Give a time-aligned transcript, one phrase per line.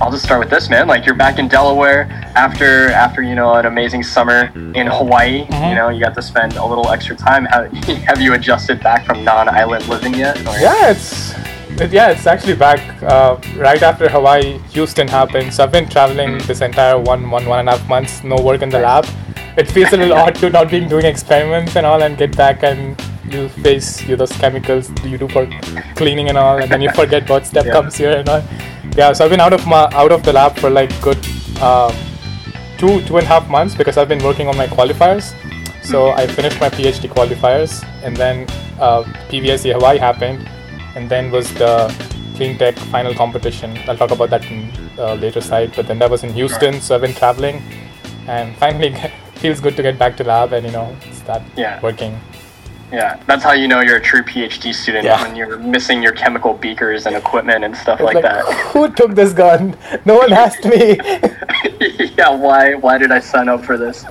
[0.00, 0.88] I'll just start with this, man.
[0.88, 5.44] Like you're back in Delaware after after you know an amazing summer in Hawaii.
[5.46, 5.68] Mhm.
[5.68, 7.44] You know you got to spend a little extra time.
[7.44, 7.64] How,
[8.08, 10.38] have you adjusted back from non-island living yet?
[10.46, 11.34] Or- Yeah, it's
[11.80, 15.52] it, yeah, it's actually back uh, right after Hawaii, Houston happened.
[15.54, 18.60] So I've been traveling this entire one, one, one and a half months, no work
[18.62, 19.06] in the lab.
[19.56, 22.62] It feels a little odd to not being doing experiments and all, and get back
[22.62, 25.46] and you face you those chemicals you do for
[25.94, 27.72] cleaning and all, and then you forget what step Yeah.
[27.72, 28.42] comes here and all.
[28.96, 31.18] Yeah, so I've been out of my out of the lab for like good
[31.60, 31.90] uh,
[32.78, 35.32] two two and a half months because I've been working on my qualifiers.
[35.82, 38.46] So I finished my PhD qualifiers, and then
[38.78, 40.48] uh, PVSC Hawaii happened,
[40.94, 41.88] and then was the
[42.36, 43.78] clean tech final competition.
[43.88, 45.72] I'll talk about that in uh, later side.
[45.74, 47.62] But then that was in Houston, so I've been traveling,
[48.28, 48.94] and finally
[49.36, 51.80] feels good to get back to lab and you know start Yeah.
[51.80, 52.20] working.
[52.92, 55.22] Yeah, that's how you know you're a true PhD student Yeah.
[55.22, 58.44] when you're missing your chemical beakers and equipment and stuff It's like, that.
[58.72, 59.76] who took this gun?
[60.04, 60.98] No one asked me.
[62.18, 64.04] yeah, why why did I sign up for this?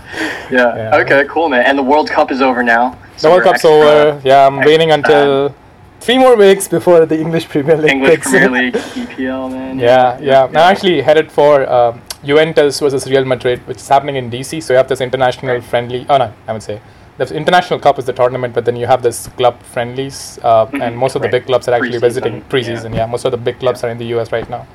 [0.52, 0.76] Yeah.
[0.76, 0.98] Yeah.
[1.02, 1.66] Okay, cool, man.
[1.66, 2.98] And the World Cup is over now.
[3.22, 4.22] the World Cup's extra- over.
[4.24, 5.54] Yeah, I'm waiting until
[6.00, 8.50] three more weeks before the English Premier League English kicks Premier.
[8.64, 9.78] League, EPL, man.
[9.80, 10.44] Yeah, yeah.
[10.46, 14.64] I'm actually headed for um, Juventus versus Real Madrid, which is happening in DC.
[14.64, 15.64] So you have this international Right.
[15.64, 16.06] friendly.
[16.10, 16.80] Oh no, I would say
[17.28, 20.98] the international cup is the tournament, but then you have this club friendlies, uh, and
[20.98, 21.38] most of the Mm-hmm.
[21.38, 22.96] Big clubs are actually Preseason, visiting preseason.
[22.96, 23.06] Yeah.
[23.06, 24.66] most of the big clubs are in the US right now.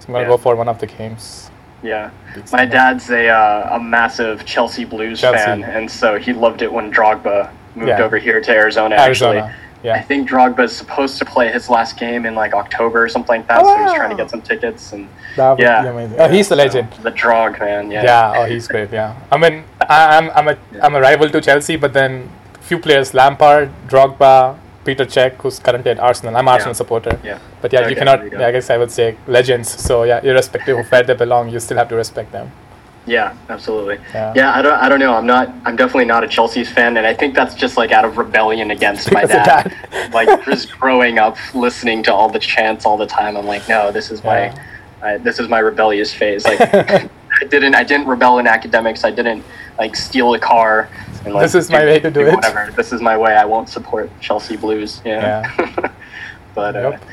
[0.00, 0.28] So I'm gonna Yeah.
[0.28, 1.50] go for one of the games.
[1.82, 2.10] Yeah.
[2.52, 5.38] My dad's a uh, a massive Chelsea Blues Chelsea.
[5.44, 8.02] fan, and so he loved it when Drogba moved Yeah.
[8.06, 8.94] over here to Arizona.
[8.96, 9.54] Arizona.
[9.80, 10.02] Actually, I Yeah.
[10.02, 13.64] think Drogba's supposed to play his last game in like October or something like that.
[13.64, 14.28] So he's trying to get oh.
[14.30, 15.82] some tickets and That would yeah.
[15.82, 16.20] be amazing.
[16.20, 16.88] Oh, he's the So, legend.
[17.02, 17.90] the Drog man.
[17.90, 18.02] Yeah.
[18.04, 18.32] Yeah.
[18.36, 18.92] Oh, he's great.
[18.92, 19.14] Yeah.
[19.32, 22.28] I mean, I, I'm I'm a am a rival to Chelsea, but then
[22.60, 26.36] few players: Lampard, Drogba, Peter Cech, who's currently at Arsenal.
[26.36, 27.18] I'm an Arsenal supporter.
[27.24, 27.38] Yeah.
[27.62, 28.24] But yeah, Okay, you cannot.
[28.24, 28.38] you.
[28.38, 29.68] Yeah, I guess I would say legends.
[29.68, 32.50] So yeah, irrespective of where they belong, you still have to respect them.
[33.10, 33.98] Yeah, absolutely.
[34.14, 34.32] Yeah.
[34.36, 34.54] Yeah.
[34.54, 34.74] I don't.
[34.74, 35.14] I don't know.
[35.14, 35.52] I'm not.
[35.64, 38.70] I'm definitely not a Chelsea's fan, and I think that's just like out of rebellion
[38.70, 39.74] against my dad.
[39.90, 40.12] dad.
[40.14, 43.36] like just growing up listening to all the chants all the time.
[43.36, 44.66] I'm like, no, this is my, Yeah.
[45.02, 46.44] I, this is my rebellious phase.
[46.44, 47.08] Like, I
[47.48, 47.74] didn't.
[47.74, 49.02] I didn't rebel in academics.
[49.02, 49.44] I didn't
[49.76, 50.88] like steal a car.
[51.24, 52.34] And, like, This is my way to do it.
[52.34, 52.70] Whatever.
[52.76, 53.34] This is my way.
[53.34, 55.02] I won't support Chelsea Blues.
[55.04, 55.42] Yeah.
[56.54, 57.04] but uh, Yep.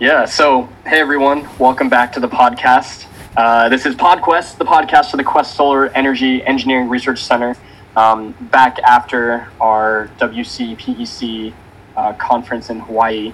[0.00, 0.24] yeah.
[0.24, 3.06] So hey everyone, welcome back to the podcast.
[3.36, 7.56] Uh, this is PodQESST, the podcast of the QESST Solar Energy Engineering Research Center.
[7.96, 11.52] Um, back after our WCPEC
[11.96, 13.32] uh, conference in Hawaii,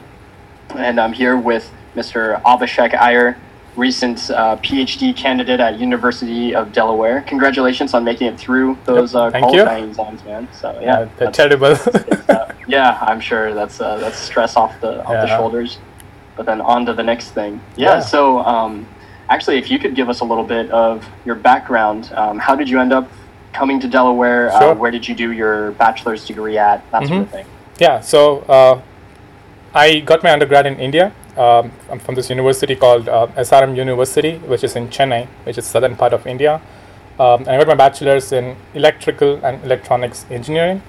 [0.74, 2.40] and I'm here with Mr.
[2.42, 3.36] Abhishek Iyer,
[3.76, 7.22] recent uh, PhD candidate at University of Delaware.
[7.22, 9.62] Congratulations on making it through those uh, Thank you.
[9.62, 10.48] qualifying exams, man.
[10.52, 11.76] So yeah, Yeah, that's- terrible.
[12.28, 15.78] uh, yeah, I'm sure that's uh, that's stress off the off the shoulders.
[16.36, 17.60] But then on to the next thing.
[17.76, 17.94] Yeah.
[17.96, 18.00] Yeah.
[18.00, 18.86] So um,
[19.30, 22.68] actually, if you could give us a little bit of your background, um, how did
[22.68, 23.08] you end up
[23.52, 24.52] coming to Delaware?
[24.52, 26.78] Uh, where did you do your bachelor's degree at?
[26.90, 27.30] That sort of Mhm.
[27.32, 27.46] thing.
[27.78, 28.00] yeah.
[28.00, 28.80] So uh,
[29.74, 31.12] I got my undergrad in India.
[31.36, 35.64] Um, I'm from this university called uh, SRM University, which is in Chennai, which is
[35.64, 36.60] southern part of India.
[37.18, 40.82] Um, and I got my bachelor's in electrical and electronics engineering.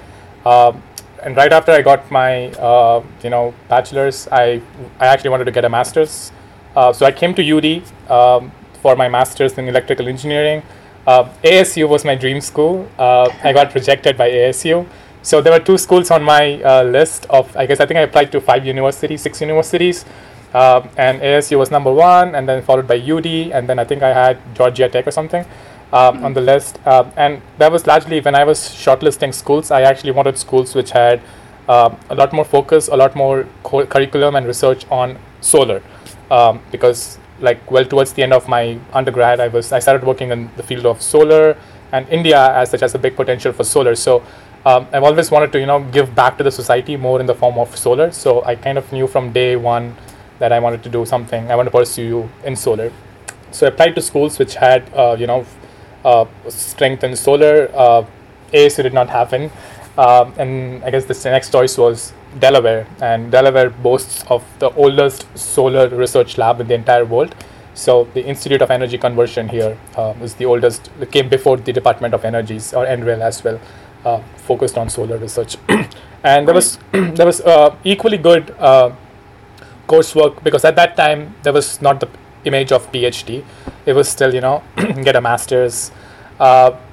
[0.45, 0.81] Um,
[1.23, 4.61] and right after I got my uh, you know bachelor's, I
[4.99, 6.31] I actually wanted to get a master's.
[6.75, 8.51] Uh, so I came to UD um,
[8.81, 10.63] for my master's in electrical engineering.
[11.05, 12.87] Uh, ASU was my dream school.
[12.97, 14.87] Uh, I got rejected by ASU.
[15.23, 18.01] So there were two schools on my uh, list of I guess I think I
[18.01, 20.05] applied to five universities, six universities.
[20.53, 24.03] Um, and ASU was number one, and then followed by UD, and then I think
[24.03, 25.45] I had Georgia Tech or something
[25.93, 26.77] um, on the list.
[26.85, 29.71] And that was largely when I was shortlisting schools.
[29.71, 31.21] I actually wanted schools which had
[31.69, 35.81] a lot more focus, a lot more co- curriculum and research on solar,
[36.31, 40.31] um, because like well towards the end of my undergrad, I was I started working
[40.31, 41.57] in the field of solar,
[41.91, 43.95] and India as such has a big potential for solar.
[43.95, 44.23] So.
[44.63, 47.33] Um, I've always wanted to, you know, give back to the society more in the
[47.33, 48.11] form of solar.
[48.11, 49.95] So I kind of knew from day one
[50.37, 51.49] that I wanted to do something.
[51.49, 52.93] I want to pursue in solar.
[53.51, 55.47] So I applied to schools which had, uh, you know,
[56.05, 57.71] uh, strength in solar.
[57.73, 58.05] Uh,
[58.53, 59.51] ASU did not happen.
[59.97, 62.87] Um, and I guess the next choice was Delaware.
[63.01, 67.35] And Delaware boasts of the oldest solar research lab in the entire world.
[67.73, 70.89] So the Institute of Energy Conversion here uh, is the oldest.
[70.99, 73.59] It came before the Department of Energies or NREL as well,
[74.05, 75.57] uh, focused on solar research.
[76.23, 78.91] and there was there was uh, equally good uh,
[79.87, 82.09] coursework because at that time there was not the
[82.43, 83.43] image of PhD.
[83.85, 85.91] It was still you know get a master's.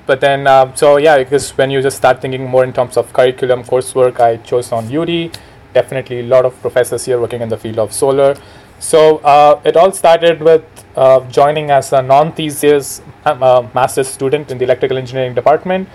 [0.08, 3.12] But then uh, so yeah, because when you just start thinking more in terms of
[3.12, 5.38] curriculum coursework, I chose on UD.
[5.74, 8.34] Definitely a lot of professors here working in the field of solar.
[8.78, 10.64] So uh, it all started with
[10.96, 15.86] uh, joining as a non-thesis uh, master's student in the electrical engineering department.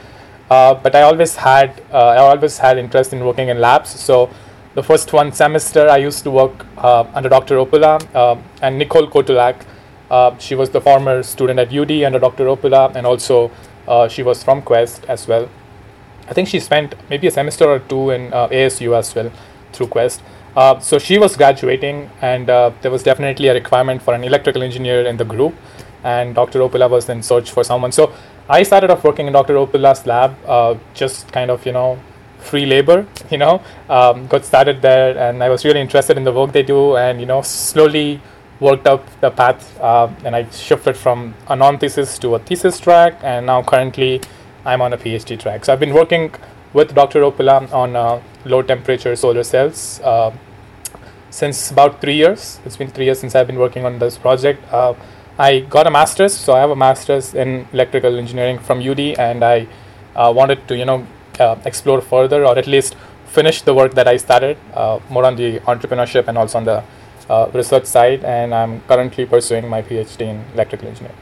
[0.47, 3.99] Uh, but I always had uh, I always had interest in working in labs.
[3.99, 4.29] So
[4.75, 7.55] the first one semester I used to work under Dr.
[7.55, 9.65] Opila and Nicole Kotulak.
[10.39, 12.45] she was the former student at UD under Dr.
[12.45, 13.49] Opila, and also
[14.09, 15.49] she was from QESST as well.
[16.27, 19.31] I think she spent maybe a semester or two in ASU as well
[19.73, 20.21] through QESST.
[20.55, 24.61] Uh, so she was graduating, and uh, there was definitely a requirement for an electrical
[24.61, 25.55] engineer in the group.
[26.03, 26.59] And Dr.
[26.59, 27.91] Opila was in search for someone.
[27.91, 28.13] So
[28.47, 29.55] I started off working in Dr.
[29.55, 31.97] Opila's lab, uh, just kind of, you know,
[32.39, 36.31] free labor, you know, um, got started there, and I was really interested in the
[36.31, 38.21] work they do, and, you know, slowly
[38.63, 39.79] worked up the path.
[39.79, 44.21] Uh, and I shifted from a non thesis to a thesis track, and now currently
[44.65, 45.65] I'm on a PhD track.
[45.65, 46.31] So I've been working
[46.71, 47.21] with Dr.
[47.21, 50.31] Opila on uh, low temperature solar cells uh,
[51.29, 52.59] since about three years.
[52.65, 54.63] It's been three years since I've been working on this project.
[54.71, 54.93] Uh,
[55.37, 59.43] I got a master's, so I have a master's in electrical engineering from UD, and
[59.43, 59.67] I
[60.15, 61.05] uh, wanted to, you know,
[61.39, 62.95] uh, explore further or at least
[63.25, 64.57] finish the work that I started,
[65.09, 66.83] more on the entrepreneurship and also on the
[67.53, 68.23] research side.
[68.23, 71.17] And I'm currently pursuing my PhD in electrical engineering.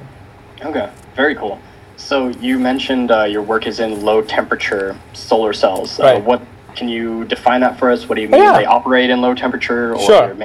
[0.63, 1.59] Okay, very cool.
[1.97, 5.99] So you mentioned uh, your work is in low temperature solar cells.
[5.99, 6.23] Uh, right.
[6.23, 6.41] what
[6.75, 8.07] can you define that for us?
[8.07, 8.41] What do you mean?
[8.41, 8.57] Yeah.
[8.57, 10.35] They operate in low temperature, or sure.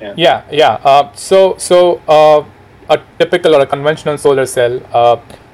[0.00, 0.44] yeah, yeah.
[0.50, 0.72] yeah.
[0.84, 2.44] Uh, so so uh,
[2.88, 4.80] a typical or a conventional solar cell.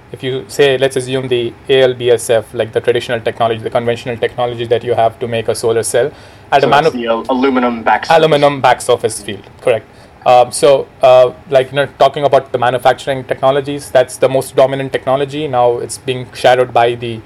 [0.09, 4.65] Uh, if you say, let's assume the ALBSF, like the traditional technology, the conventional technology
[4.67, 6.13] that you have to make a solar cell,
[6.51, 8.19] at so a manu- the aluminum back surface.
[8.19, 9.87] aluminum back surface field, correct.
[10.27, 14.93] Um, so, uh, like you know, talking about the manufacturing technologies, that's the most dominant
[14.93, 15.49] technology.
[15.49, 17.21] Now it's being shadowed by the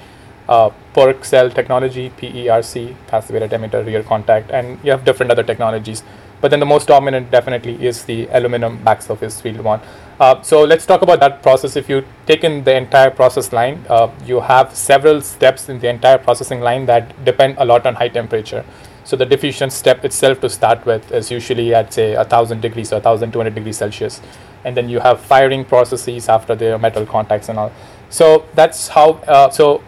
[0.47, 2.95] uh, PERC cell technology, PERC,
[3.31, 6.03] rate emitter, rear contact, and you have different other technologies.
[6.43, 9.79] But then the most dominant definitely is the aluminum back surface field one.
[10.23, 11.75] Uh, so let's talk about that process.
[11.75, 15.89] If you take in the entire process line, uh, you have several steps in the
[15.89, 18.63] entire processing line that depend a lot on high temperature.
[19.03, 23.01] So the diffusion step itself to start with is usually at say 1000 degrees or
[23.01, 24.21] 1200 degrees Celsius.
[24.63, 27.73] And then you have firing processes after the metal contacts and all.
[28.09, 29.83] So that's how, uh, so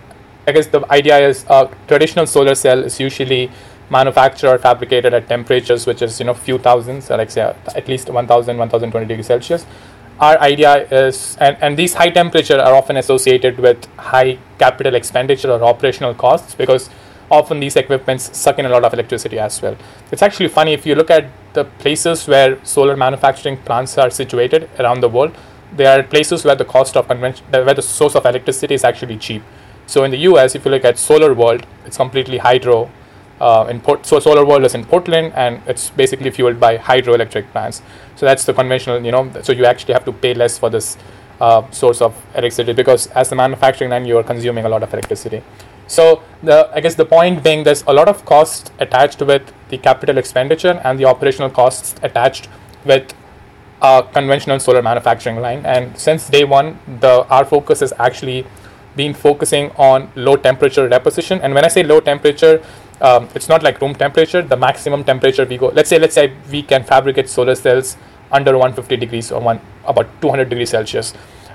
[0.46, 3.50] I guess the idea is a traditional solar cell is usually
[3.90, 8.10] manufactured or fabricated at temperatures which is, you know, few thousands, like say at least
[8.10, 9.66] 1000, 1020 degrees Celsius.
[10.19, 15.51] Our idea is, and, and these high temperature are often associated with high capital expenditure
[15.51, 16.89] or operational costs because
[17.29, 19.75] often these equipments suck in a lot of electricity as well.
[20.12, 24.69] It's actually funny if you look at the places where solar manufacturing plants are situated
[24.79, 25.35] around the world,
[25.73, 29.17] there are places where the cost of convention, where the source of electricity is actually
[29.17, 29.44] cheap.
[29.88, 32.89] So in the US, if you look at Solar World, it's completely hydro.
[33.40, 37.52] Uh, in Port- so Solar World is in Portland, and it's basically fueled by hydroelectric
[37.52, 37.82] plants.
[38.16, 39.30] So that's the conventional, you know.
[39.42, 40.98] So you actually have to pay less for this
[41.42, 44.94] uh, source of electricity because as the manufacturing line, you are consuming a lot of
[44.94, 45.44] electricity.
[45.88, 49.78] So the I guess the point being there's a lot of costs attached with the
[49.78, 52.48] capital expenditure and the operational costs attached
[52.86, 53.14] with
[53.82, 55.66] a conventional solar manufacturing line.
[55.66, 58.46] And since day one, the our focus has actually
[58.96, 61.42] been focusing on low temperature deposition.
[61.42, 62.64] And when I say low temperature,
[63.01, 64.42] um, it's not like room temperature.
[64.42, 65.68] The maximum temperature we go.
[65.68, 67.97] Let's say let's say we can fabricate solar cells
[68.31, 71.13] under 150 degrees or one about 200 degrees Celsius.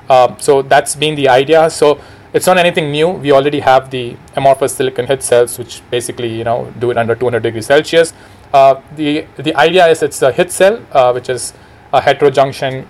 [0.09, 1.71] Uh, so that's been the idea.
[1.71, 2.01] So
[2.33, 3.09] it's not anything new.
[3.09, 7.15] We already have the amorphous silicon HIT cells, which basically you know do it under
[7.15, 8.13] 200 degrees Celsius.
[8.53, 11.53] Uh, the the idea is it's a HIT cell, uh, which is
[11.93, 12.87] a heterojunction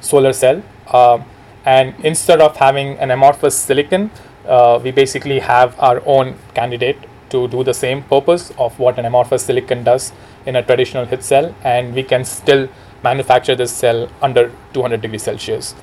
[0.00, 1.18] solar cell, uh,
[1.64, 4.10] and instead of having an amorphous silicon,
[4.46, 6.98] uh, we basically have our own candidate
[7.30, 10.12] to do the same purpose of what an amorphous silicon does
[10.46, 12.68] in a traditional HIT cell, and we can still
[13.02, 15.74] manufacture this cell under 200 degrees Celsius.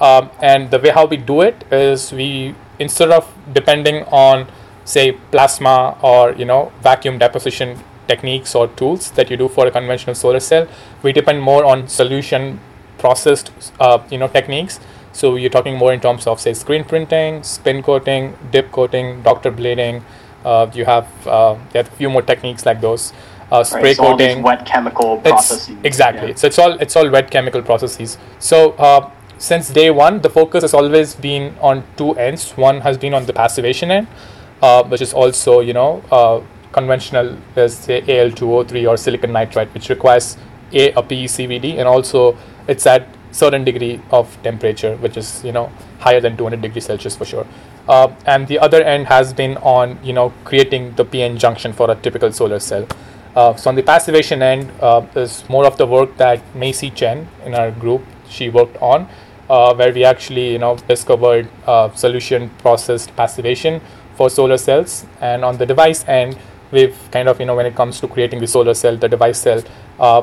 [0.00, 4.48] Um, and the way how we do it is we instead of depending on
[4.84, 9.70] say plasma or you know vacuum deposition techniques or tools that you do for a
[9.70, 10.66] conventional solar cell,
[11.02, 12.58] we depend more on solution
[12.98, 14.80] processed uh, you know techniques.
[15.12, 19.52] So you're talking more in terms of say screen printing, spin coating, dip coating, doctor
[19.52, 20.02] blading.
[20.44, 23.12] Uh, you have uh, a few more techniques like those.
[23.50, 25.76] Uh, spray right, so coating, wet chemical processes.
[25.84, 26.28] exactly.
[26.28, 26.34] Yeah.
[26.36, 28.16] So it's all it's all wet chemical processes.
[28.38, 32.52] So uh, since day one, the focus has always been on two ends.
[32.52, 34.06] One has been on the passivation end,
[34.62, 36.40] uh, which is also, you know, uh,
[36.72, 40.38] conventional as say Al2O3 or silicon nitride, which requires
[40.72, 45.70] a, a PECVD, and also it's at certain degree of temperature, which is, you know,
[45.98, 47.46] higher than 200 degrees Celsius for sure.
[47.88, 51.90] Uh, and the other end has been on, you know, creating the PN junction for
[51.90, 52.86] a typical solar cell.
[53.34, 57.26] Uh, so on the passivation end uh, is more of the work that Macy Chen
[57.46, 59.08] in our group she worked on,
[59.48, 63.80] uh, where we actually you know discovered uh, solution processed passivation
[64.16, 66.36] for solar cells, and on the device end,
[66.70, 69.38] we've kind of you know when it comes to creating the solar cell, the device
[69.38, 69.62] cell.
[69.98, 70.22] Uh,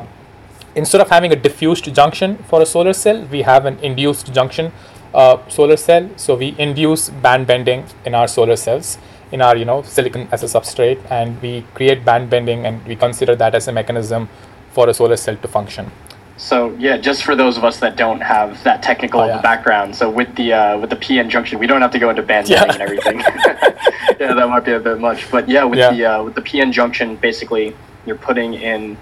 [0.75, 4.71] instead of having a diffused junction for a solar cell, we have an induced junction
[5.13, 6.09] uh, solar cell.
[6.17, 8.97] So we induce band bending in our solar cells
[9.31, 12.95] in our you know silicon as a substrate and we create band bending and we
[12.95, 14.27] consider that as a mechanism
[14.71, 15.91] for a solar cell to function
[16.37, 19.41] so yeah just for those of us that don't have that technical oh, yeah.
[19.41, 22.23] background so with the uh, with the pn junction we don't have to go into
[22.23, 22.65] band yeah.
[22.65, 23.19] bending and everything
[24.19, 25.91] yeah that might be a bit much but yeah with yeah.
[25.91, 27.75] the uh, with the pn junction basically
[28.05, 28.97] you're putting in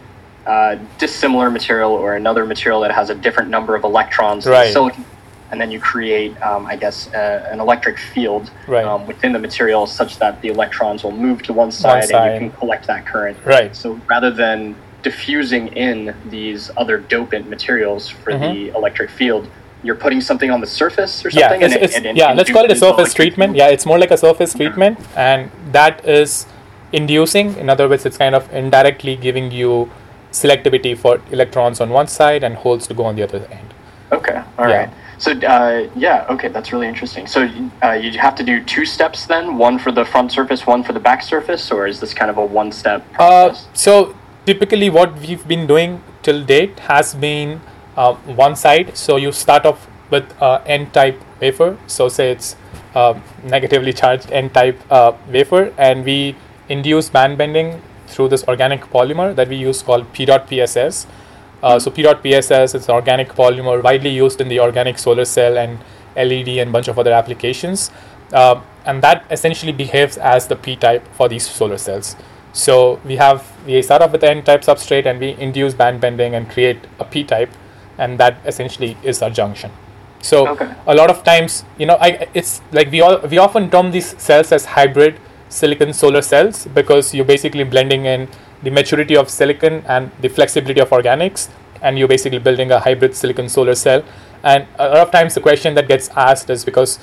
[0.46, 4.74] uh, dissimilar material or another material that has a different number of electrons right.
[4.74, 5.06] silicon
[5.52, 8.86] and then you create, um, I guess, uh, an electric field right.
[8.86, 12.32] um, within the material such that the electrons will move to one side, one side.
[12.32, 13.38] and you can collect that current.
[13.46, 13.76] Right.
[13.76, 18.54] So rather than diffusing in these other dopant materials for mm-hmm.
[18.54, 19.50] the electric field,
[19.84, 21.62] you're putting something on the surface or something.
[21.62, 22.34] Yeah, it's, it's, and, yeah.
[22.34, 23.52] let's call it a surface treatment.
[23.52, 23.58] Field.
[23.58, 24.66] Yeah, it's more like a surface okay.
[24.66, 26.46] treatment, and that is
[26.92, 27.56] inducing.
[27.58, 29.90] In other words, it's kind of indirectly giving you
[30.32, 33.74] selectivity for electrons on one side and holes to go on the other end.
[34.12, 34.42] Okay.
[34.58, 34.78] All yeah.
[34.78, 34.90] right.
[35.20, 37.26] So uh, yeah, okay, that's really interesting.
[37.28, 37.50] So
[37.84, 40.94] uh, you have to do two steps then, one for the front surface, one for
[40.94, 43.66] the back surface, or is this kind of a one-step uh, process?
[43.66, 47.62] Uh, so typically, what we've been doing till date has been
[47.96, 48.96] uh, one side.
[48.96, 51.78] So you start off with uh, N-type wafer.
[51.88, 52.56] So say it's
[53.44, 54.80] negatively charged N-type
[55.30, 56.36] wafer, and we
[56.70, 61.08] induce band bending through this organic polymer that we use called PEDOT:PSS.
[61.64, 65.80] Uh, so PEDOT:PSS is an organic polymer widely used in the organic solar cell and
[66.16, 67.92] LED and bunch of other applications.
[68.34, 72.16] Uh, and that essentially behaves as the p-type for these solar cells.
[72.54, 76.34] So we have we start off with the n-type substrate and we induce band bending
[76.34, 77.52] and create a p-type,
[77.98, 79.72] and that essentially is our junction.
[80.22, 80.74] So okay.
[80.88, 84.20] a lot of times, you know, I, it's like we all we often term these
[84.20, 88.28] cells as hybrid silicon solar cells because you're basically blending in
[88.64, 91.50] the maturity of silicon and the flexibility of organics
[91.82, 94.04] and you're basically building a hybrid silicon solar cell.
[94.44, 97.00] And a lot of times the question that gets asked is because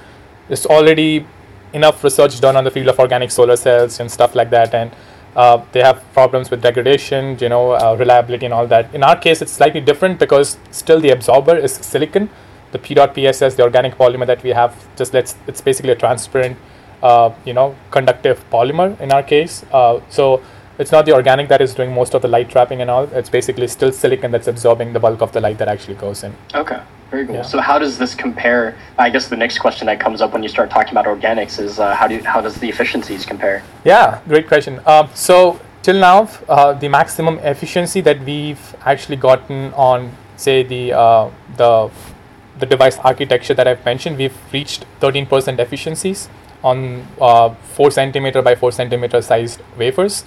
[0.48, 1.26] there's already
[1.72, 4.94] enough research done on the field of organic solar cells and stuff like that and
[5.36, 8.94] uh, they have problems with degradation you know uh, reliability and all that.
[8.94, 12.30] In our case it's slightly different because still the absorber is silicon.
[12.72, 16.56] The PEDOT:PSS the organic polymer that we have just lets it's basically a transparent
[17.02, 19.64] uh, you know conductive polymer in our case.
[19.72, 20.40] Uh, so
[20.78, 23.04] it's not the organic that is doing most of the light trapping and all.
[23.04, 26.34] It's basically still silicon that's absorbing the bulk of the light that actually goes in.
[26.54, 27.36] Okay, very cool.
[27.36, 27.42] Yeah.
[27.42, 28.76] So how does this compare?
[28.98, 31.78] I guess the next question that comes up when you start talking about organics is
[31.78, 33.62] uh, how do you, how does the efficiencies compare?
[33.84, 34.80] Yeah, great question.
[34.84, 40.92] Uh, so till now, uh, the maximum efficiency that we've actually gotten on, say the
[40.92, 41.90] uh, the
[42.58, 46.28] the device architecture that I've mentioned, we've reached 13% efficiencies
[46.62, 50.24] on uh, four centimeter by four centimeter sized wafers.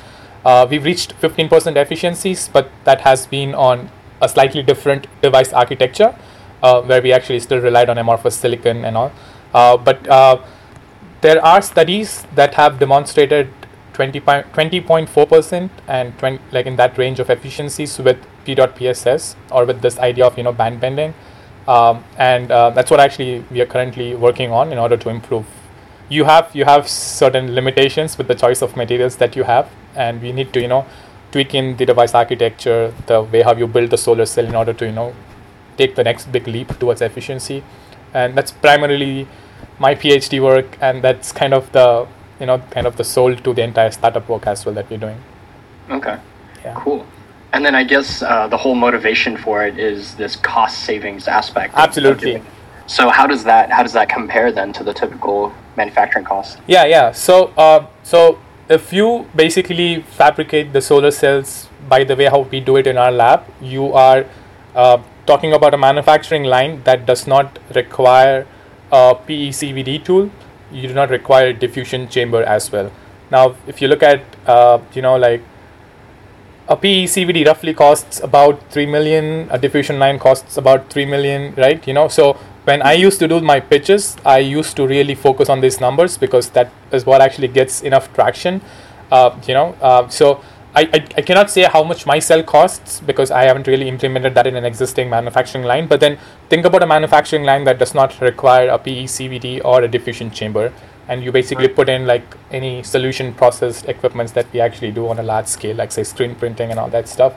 [0.48, 3.90] Uh, we've reached 15% efficiencies, but that has been on
[4.22, 6.18] a slightly different device architecture
[6.64, 9.12] uh, where we actually still relied on amorphous silicon and all.
[9.54, 10.42] Uh, but uh,
[11.20, 13.50] there are studies that have demonstrated
[13.92, 20.00] 20, 20.4% and 20, like in that range of efficiencies with PEDOT:PSS or with this
[20.00, 21.14] idea of you know band bending.
[21.68, 25.46] Um, and uh, that's what actually we are currently working on in order to improve
[26.10, 30.22] you have you have certain limitations with the choice of materials that you have and
[30.22, 30.86] we need to you know
[31.32, 34.74] tweak in the device architecture the way how you build the solar cell in order
[34.74, 35.14] to you know
[35.78, 37.64] take the next big leap towards efficiency.
[38.14, 39.28] And that's primarily
[39.80, 42.08] my phd work and that's kind of the
[42.40, 44.98] you know kind of the soul to the entire startup work as well that we're
[44.98, 45.22] doing.
[45.90, 46.18] Okay.
[46.64, 46.74] Yeah.
[46.84, 47.06] cool.
[47.54, 51.74] And then i guess uh, the whole motivation for it is this cost savings aspect
[51.76, 52.44] absolutely.
[52.88, 56.60] so how does that how does that compare then to the typical manufacturing cost?
[56.68, 57.12] Yeah, yeah.
[57.12, 62.60] So uh, so if you basically fabricate the solar cells by the way how we
[62.60, 64.26] do it in our lab, you are
[64.76, 68.46] uh, talking about a manufacturing line that does not require
[68.92, 70.30] a PECVD tool.
[70.72, 72.92] You do not require a diffusion chamber as well.
[73.32, 75.42] Now, if you look at uh, you know like
[76.70, 81.86] a PECVD roughly costs about 3 million, a diffusion line costs about 3 million, right?
[81.88, 85.48] You know, so when I used to do my pitches, I used to really focus
[85.48, 88.60] on these numbers because that is what actually gets enough traction.
[89.10, 90.44] Uh, you know, uh, so
[90.76, 94.36] I, I, I, cannot say how much my cell costs because I haven't really implemented
[94.36, 95.88] that in an existing manufacturing line.
[95.88, 96.18] But then
[96.50, 100.74] think about a manufacturing line that does not require a PECVD or a diffusion chamber,
[101.08, 105.20] and you basically put in like any solution processed equipments that we actually do on
[105.20, 107.34] a large scale, like say screen printing and all that stuff.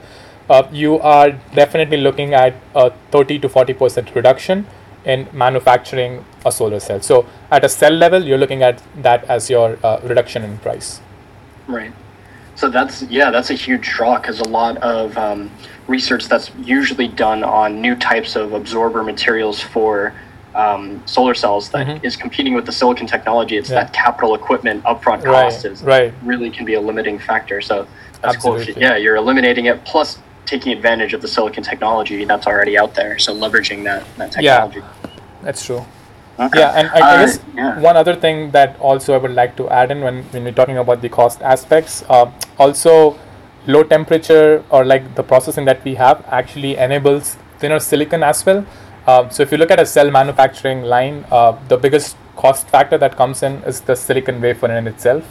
[0.51, 4.67] uh, you are definitely looking at a 30 to 40 percent reduction
[5.05, 7.01] in manufacturing a solar cell.
[7.01, 11.01] So at a cell level, you're looking at that as your uh, reduction in price.
[11.67, 11.93] Right.
[12.55, 15.51] So that's yeah, that's a huge draw because a lot of um,
[15.87, 20.13] research that's usually done on new types of absorber materials for
[20.55, 22.05] um, solar cells that mm-hmm.
[22.05, 23.57] is competing with the silicon technology.
[23.57, 23.85] It's yeah.
[23.85, 26.15] that capital equipment upfront cost right, is right.
[26.23, 27.61] really can be a limiting factor.
[27.61, 27.87] So
[28.21, 28.75] that's Absolutely.
[28.75, 28.83] cool.
[28.83, 30.19] Yeah, you're eliminating it plus
[30.51, 33.19] taking advantage of the silicon technology that's already out there.
[33.19, 34.81] So leveraging that, that technology.
[34.81, 35.11] Yeah,
[35.43, 35.85] that's true.
[36.39, 36.59] Okay.
[36.59, 37.81] Yeah, and I, I guess uh, yeah.
[37.81, 40.79] one other thing that also I would like to add in when, when we're talking
[40.79, 43.19] about the cost aspects, uh, also
[43.67, 48.65] low temperature or like the processing that we have actually enables thinner silicon as well.
[49.07, 52.97] Uh, so if you look at a cell manufacturing line, uh, the biggest cost factor
[52.97, 55.25] that comes in is the silicon wafer in itself.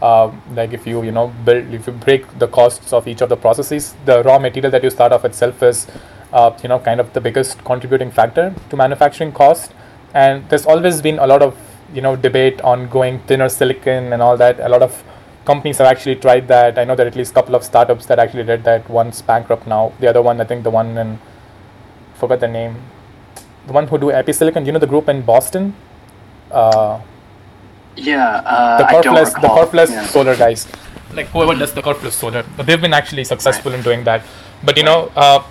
[0.00, 3.28] Uh, like if you you know build if you break the costs of each of
[3.28, 5.88] the processes, the raw material that you start off itself is
[6.32, 9.72] uh, you know kind of the biggest contributing factor to manufacturing cost.
[10.14, 11.56] And there's always been a lot of
[11.92, 14.60] you know debate on going thinner silicon and all that.
[14.60, 15.02] A lot of
[15.44, 16.78] companies have actually tried that.
[16.78, 18.88] I know there are at least a couple of startups that actually did that.
[18.88, 19.92] One's bankrupt now.
[19.98, 21.18] The other one, I think the one in
[22.14, 22.76] forgot the name,
[23.66, 24.64] the one who do Episilicon.
[24.64, 25.74] You know the group in Boston.
[26.50, 27.00] Uh,
[27.98, 30.06] yeah, uh, the Kerfless, the Kerfless yeah.
[30.06, 30.66] solar guys,
[31.12, 33.78] like whoever does the Kerfless solar, they've been actually successful right.
[33.78, 34.22] in doing that.
[34.64, 35.42] But you know, uh,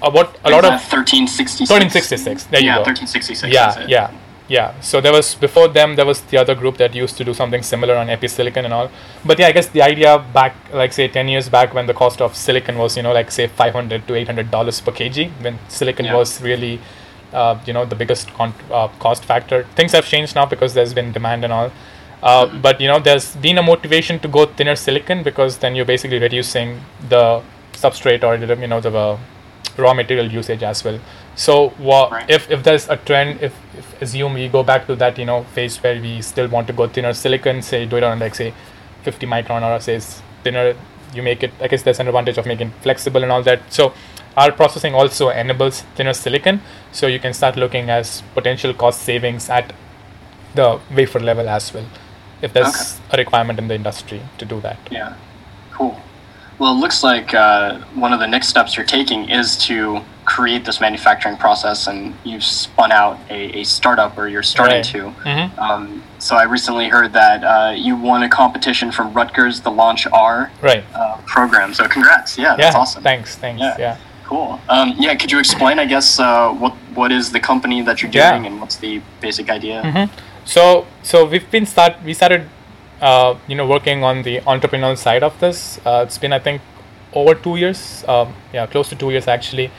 [0.00, 1.70] about a lot of 1366.
[1.70, 2.44] 1366.
[2.44, 2.90] There yeah, you go.
[2.90, 3.52] 1366.
[3.52, 4.10] Yeah, yeah,
[4.48, 4.80] yeah.
[4.80, 7.62] So there was before them, there was the other group that used to do something
[7.62, 8.90] similar on Episilicon and all.
[9.24, 12.20] But yeah, I guess the idea back, like say 10 years back, when the cost
[12.20, 16.06] of silicon was, you know, like say 500 to 800 dollars per kg, when silicon
[16.06, 16.16] yeah.
[16.16, 16.80] was really
[17.32, 19.64] uh, you know the biggest con- uh, cost factor.
[19.74, 21.72] Things have changed now because there's been demand and all.
[22.22, 25.84] Uh, but you know there's been a motivation to go thinner silicon because then you're
[25.84, 29.18] basically reducing the substrate or you know the uh,
[29.76, 31.00] raw material usage as well.
[31.34, 32.28] So right.
[32.28, 35.44] if if there's a trend, if, if assume we go back to that you know
[35.54, 38.54] phase where we still want to go thinner silicon, say do it on like say
[39.02, 39.98] 50 micron or say
[40.44, 40.74] thinner,
[41.14, 41.52] you make it.
[41.60, 43.60] I guess there's an advantage of making flexible and all that.
[43.72, 43.94] So
[44.36, 46.60] our processing also enables thinner silicon,
[46.92, 49.72] so you can start looking as potential cost savings at
[50.54, 51.86] the wafer level as well,
[52.40, 53.04] if there's okay.
[53.12, 54.78] a requirement in the industry to do that.
[54.90, 55.16] Yeah,
[55.72, 55.98] cool.
[56.58, 60.64] Well, it looks like uh, one of the next steps you're taking is to create
[60.64, 64.84] this manufacturing process, and you've spun out a, a startup, or you're starting right.
[64.84, 64.98] to.
[64.98, 65.58] Mm-hmm.
[65.58, 70.06] Um, so I recently heard that uh, you won a competition from Rutgers, the Launch
[70.06, 70.84] R right.
[70.94, 71.74] uh, program.
[71.74, 72.38] So congrats!
[72.38, 73.02] Yeah, that's yeah, awesome.
[73.02, 73.60] Thanks, thanks.
[73.60, 73.76] yeah.
[73.78, 73.98] yeah.
[74.32, 74.58] Cool.
[74.70, 78.10] Um, yeah, could you explain, I guess, uh, what what is the company that you're
[78.10, 78.48] doing yeah.
[78.48, 79.82] and what's the basic idea?
[79.82, 80.06] Mm-hmm.
[80.46, 82.48] So, so we've been start we started,
[83.02, 85.78] uh, you know, working on the entrepreneurial side of this.
[85.84, 86.62] Uh, it's been, I think,
[87.12, 88.06] over two years.
[88.08, 89.70] Um, yeah, close to two years actually.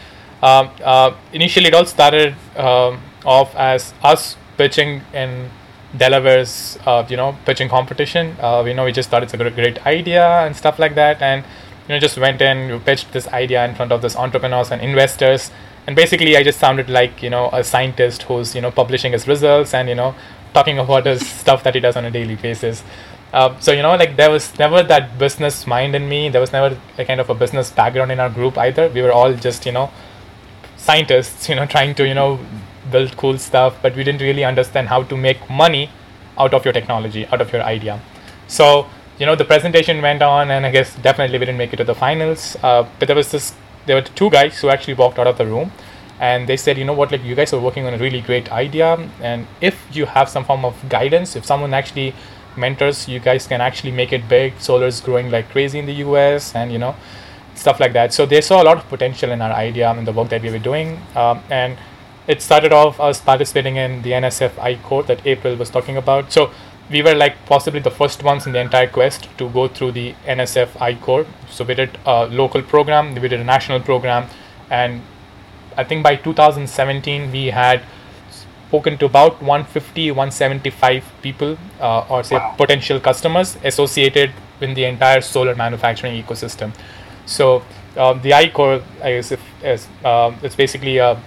[0.44, 5.50] Um, uh, initially, it all started um, off as us pitching in
[5.98, 8.36] Delaware's, uh, you know, pitching competition.
[8.40, 11.44] Uh, we know we just thought it's a great idea and stuff like that, and
[11.88, 14.82] you know just went in you pitched this idea in front of this entrepreneurs and
[14.82, 15.52] investors.
[15.86, 19.28] And basically i just sounded like you know a scientist who's you know publishing his
[19.28, 20.16] results and you know
[20.54, 22.84] talking about his stuff that he does on a daily basis.
[23.34, 26.30] Uh, so you know like there was never that business mind in me.
[26.30, 28.90] There was never a kind of a business background in our group either.
[28.90, 29.92] We were all just you know
[30.78, 32.40] scientists you know trying to you know
[32.92, 33.76] build cool stuff.
[33.82, 35.90] But we didn't really understand how to make money
[36.38, 38.00] out of your technology out of your idea.
[38.48, 38.88] So
[39.24, 41.86] you know the presentation went on and i guess definitely we didn't make it to
[41.86, 42.58] the finals.
[42.62, 43.54] Uh, but there was this
[43.86, 45.72] there were two guys who actually walked out of the room
[46.20, 47.10] and they said you know what?
[47.14, 48.90] Like you guys are working on a really great idea
[49.22, 52.14] and if you have some form of guidance if someone actually
[52.58, 54.60] mentors you guys can actually make it big.
[54.60, 56.94] Solar is growing like crazy in the us and you know
[57.56, 58.14] stuff like that.
[58.14, 60.50] So they saw a lot of potential in our idea and the work that we
[60.50, 61.00] were doing.
[61.16, 61.78] Um, and
[62.28, 66.32] it started off us participating in the nsf I-Corps that april was talking about.
[66.34, 66.52] So
[66.90, 70.14] we were like possibly the first ones in the entire QESST to go through the
[70.26, 71.26] NSF I-Corps.
[71.50, 74.30] So we did a local program, we did a national program,
[74.70, 75.02] and
[75.78, 77.82] I think by 2017 we had
[78.68, 82.56] spoken to about 150, 175 people uh, or say wow.
[82.58, 86.74] potential customers associated in the entire solar manufacturing ecosystem.
[87.26, 87.64] So
[87.96, 91.22] uh, the I-Corps, I guess, if, is, uh, it's basically a,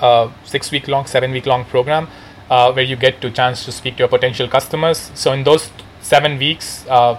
[0.00, 2.08] a six week long, seven week long program
[2.50, 5.10] uh, where you get to chance to speak to your potential customers.
[5.14, 7.18] So in those seven weeks, uh,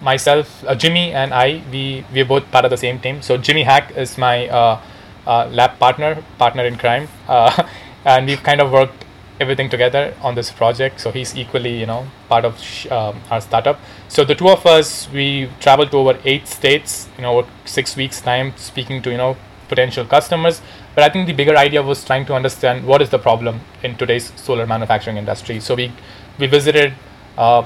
[0.00, 3.22] myself, uh, Jimmy, and I, we we are both part of the same team.
[3.22, 4.80] So Jimmy Hack is my uh,
[5.26, 7.66] uh, lab partner, partner in crime, uh,
[8.04, 9.04] and we've kind of worked
[9.40, 11.00] everything together on this project.
[11.00, 13.80] So he's equally, you know, part of sh- um, our startup.
[14.08, 18.20] So the two of us, we traveled to over eight states, you know, six weeks
[18.20, 19.36] time, speaking to you know
[19.68, 20.60] potential customers.
[20.94, 23.96] But I think the bigger idea was trying to understand what is the problem in
[23.96, 25.60] today's solar manufacturing industry.
[25.60, 25.92] So we
[26.38, 26.94] we visited.
[27.36, 27.64] Uh,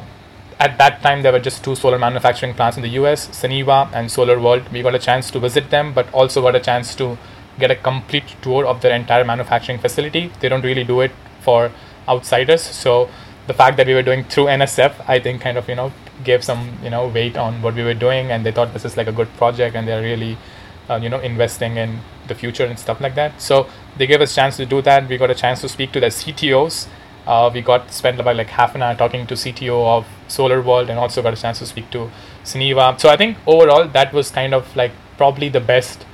[0.60, 4.10] at that time, there were just two solar manufacturing plants in the US, Suniva and
[4.10, 4.68] Solar World.
[4.72, 7.16] We got a chance to visit them, but also got a chance to
[7.58, 10.32] get a complete tour of their entire manufacturing facility.
[10.40, 11.70] They don't really do it for
[12.08, 12.62] outsiders.
[12.62, 13.08] So
[13.46, 15.92] the fact that we were doing through NSF, I think, kind of you know
[16.24, 18.96] gave some you know weight on what we were doing, and they thought this is
[18.96, 20.36] like a good project, and they're really
[20.88, 23.40] uh, you know investing in the future and stuff like that.
[23.40, 25.08] So they gave us chance to do that.
[25.08, 26.86] We got a chance to speak to the CTOs.
[27.26, 30.90] Uh, we got spent about like half an hour talking to CTO of Solar World,
[30.90, 32.10] and also got a chance to speak to
[32.44, 32.98] Suniva.
[33.00, 36.06] So I think overall that was kind of like probably the best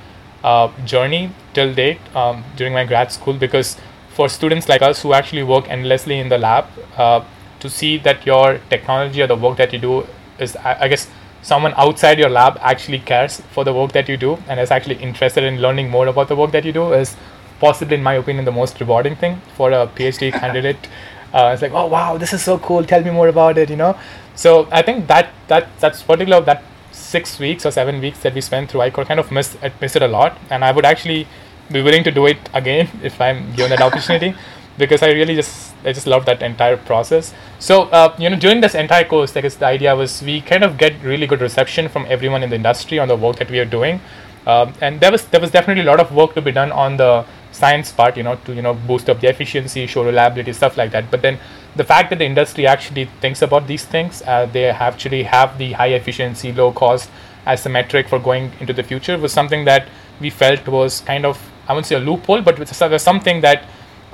[0.43, 3.77] uh, journey till date um, during my grad school because
[4.09, 6.65] for students like us who actually work endlessly in the lab
[6.97, 7.23] uh,
[7.59, 10.05] to see that your technology or the work that you do
[10.39, 11.09] is I, I, guess
[11.45, 14.95] someone outside your lab actually cares for the work that you do and is actually
[15.07, 17.15] interested in learning more about the work that you do is
[17.59, 20.87] possibly in my opinion the most rewarding thing for a phd candidate.
[21.33, 22.83] Uh, it's like oh wow this is so cool.
[22.83, 23.95] Tell me more about it you know?
[24.35, 28.41] So i think that that that's particular that six weeks or seven weeks that we
[28.41, 30.37] spent through I-Corps kind of missed it a lot.
[30.49, 31.27] And I would actually
[31.71, 34.35] be willing to do it again if I'm given that opportunity
[34.77, 37.33] because I really just I just love that entire process.
[37.59, 40.63] So uh, you know during this entire course, I guess the idea was we kind
[40.63, 43.59] of get really good reception from everyone in the industry on the work that we
[43.59, 44.01] are doing,
[44.45, 46.97] um, and there was there was definitely a lot of work to be done on
[46.97, 50.77] the science part, you know, to you know boost up the efficiency, show reliability, stuff
[50.77, 51.09] like that.
[51.09, 51.39] But then
[51.75, 55.73] the fact that the industry actually thinks about these things, uh, they actually have the
[55.73, 57.09] high efficiency, low cost
[57.45, 59.87] as a metric for going into the future was something that
[60.19, 63.63] we felt was kind of I wouldn't say a loophole, but was something that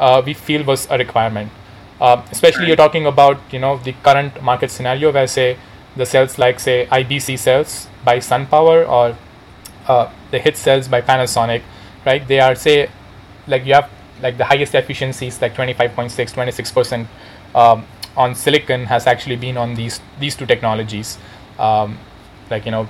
[0.02, 1.52] uh, we feel was a requirement.
[2.02, 5.58] Uh, especially you're talking about you know the current market scenario where say
[5.96, 9.16] the cells like say IBC cells by SunPower or
[9.88, 11.62] uh, the HIT cells by Panasonic,
[12.06, 12.28] right?
[12.28, 12.90] They are say
[13.48, 13.90] like you have
[14.22, 17.08] like the highest efficiencies like 25.6 26 percent
[17.56, 17.86] um,
[18.18, 21.18] on silicon has actually been on these these two technologies
[21.60, 21.98] um,
[22.50, 22.88] like you know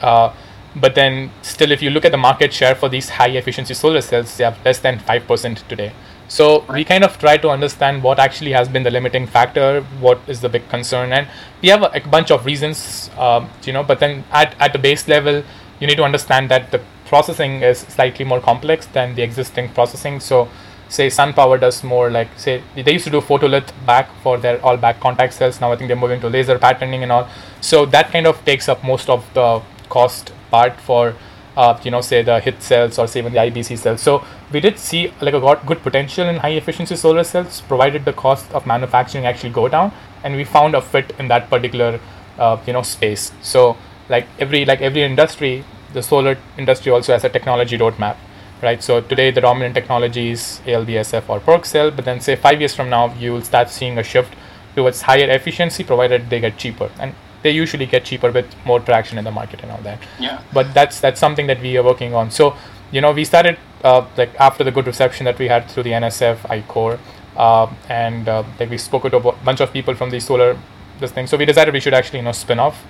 [0.00, 0.32] uh,
[0.76, 4.00] but then still if you look at the market share for these high efficiency solar
[4.00, 5.92] cells they have less than 5% today
[6.30, 10.20] so we kind of try to understand what actually has been the limiting factor what
[10.28, 11.26] is the big concern and
[11.60, 14.78] we have a, a bunch of reasons um, you know but then at, at the
[14.78, 15.42] base level
[15.80, 20.20] you need to understand that the processing is slightly more complex than the existing processing
[20.20, 20.48] so
[20.88, 24.76] say SunPower does more like say they used to do photolith back for their all
[24.76, 25.60] back contact cells.
[25.60, 27.28] Now I think they're moving to laser patterning and all.
[27.60, 31.14] So that kind of takes up most of the cost part for
[31.56, 34.00] uh, you know say the HIT cells or say even the IBC cells.
[34.00, 38.12] So we did see like a good potential in high efficiency solar cells, provided the
[38.12, 39.92] cost of manufacturing actually go down,
[40.24, 42.00] and we found a fit in that particular
[42.38, 43.32] uh, you know space.
[43.42, 43.76] So
[44.08, 48.16] like every like every industry, the solar industry also has a technology roadmap
[48.62, 48.82] right?
[48.82, 52.74] So today the dominant technology is ALBSF or PERC cell, but then say five years
[52.74, 54.34] from now you will start seeing a shift
[54.74, 59.18] towards higher efficiency, provided they get cheaper, and they usually get cheaper with more traction
[59.18, 59.98] in the market and all that.
[60.18, 60.42] Yeah.
[60.52, 62.30] But that's that's something that we are working on.
[62.30, 62.56] So
[62.90, 65.92] you know we started uh, like after the good reception that we had through the
[65.92, 66.98] NSF I-Corps,
[67.36, 70.58] uh, and uh, like we spoke to a bunch of people from the solar
[70.98, 71.26] this thing.
[71.26, 72.84] So we decided we should actually you know spin off.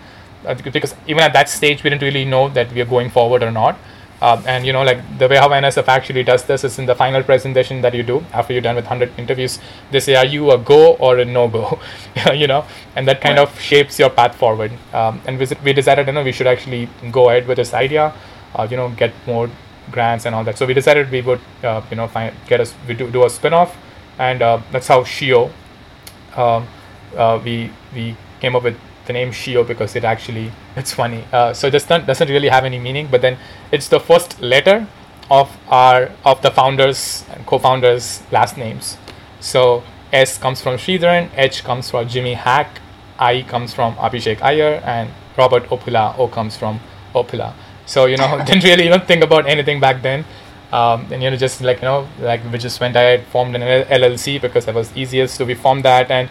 [0.45, 3.43] Uh, because even at that stage we didn't really know that we are going forward
[3.43, 3.79] or not
[4.23, 6.95] um, and you know, like the way how NSF actually does this is in the
[6.95, 9.59] final presentation that you do after you're done with 100 interviews,
[9.91, 11.81] they say, are you a go or a no go?
[12.35, 12.65] you know,
[12.97, 13.49] and that kind right.
[13.49, 14.73] of shapes your path forward.
[14.93, 18.15] Um, and we, we decided, you know, we should actually go ahead with this idea,
[18.55, 19.49] uh, you know, get more
[19.91, 20.59] grants and all that.
[20.59, 23.31] So we decided we would, uh, you know, find, get us, we do, do a
[23.31, 23.77] spin off.
[24.19, 25.51] And uh, that's how Shio,
[26.37, 26.69] um,
[27.17, 28.77] uh, we, we came up with
[29.11, 31.25] the name Shio because it actually it's funny.
[31.33, 33.37] Uh, so this not, doesn't really have any meaning, but then
[33.73, 34.87] it's the first letter
[35.31, 38.97] of our of the founders and co-founders' last names.
[39.41, 42.81] So S comes from Sridharan, H comes from Jimmy Hack,
[43.19, 46.81] I comes from Abhishek Iyer, and Robert Opila O comes from
[47.15, 47.53] Opila.
[47.87, 50.25] So you know didn't really even think about anything back then.
[50.73, 53.63] Um, and you know just like you know like we just went ahead formed an
[54.01, 55.35] LLC because that was easiest.
[55.37, 56.29] So we formed that and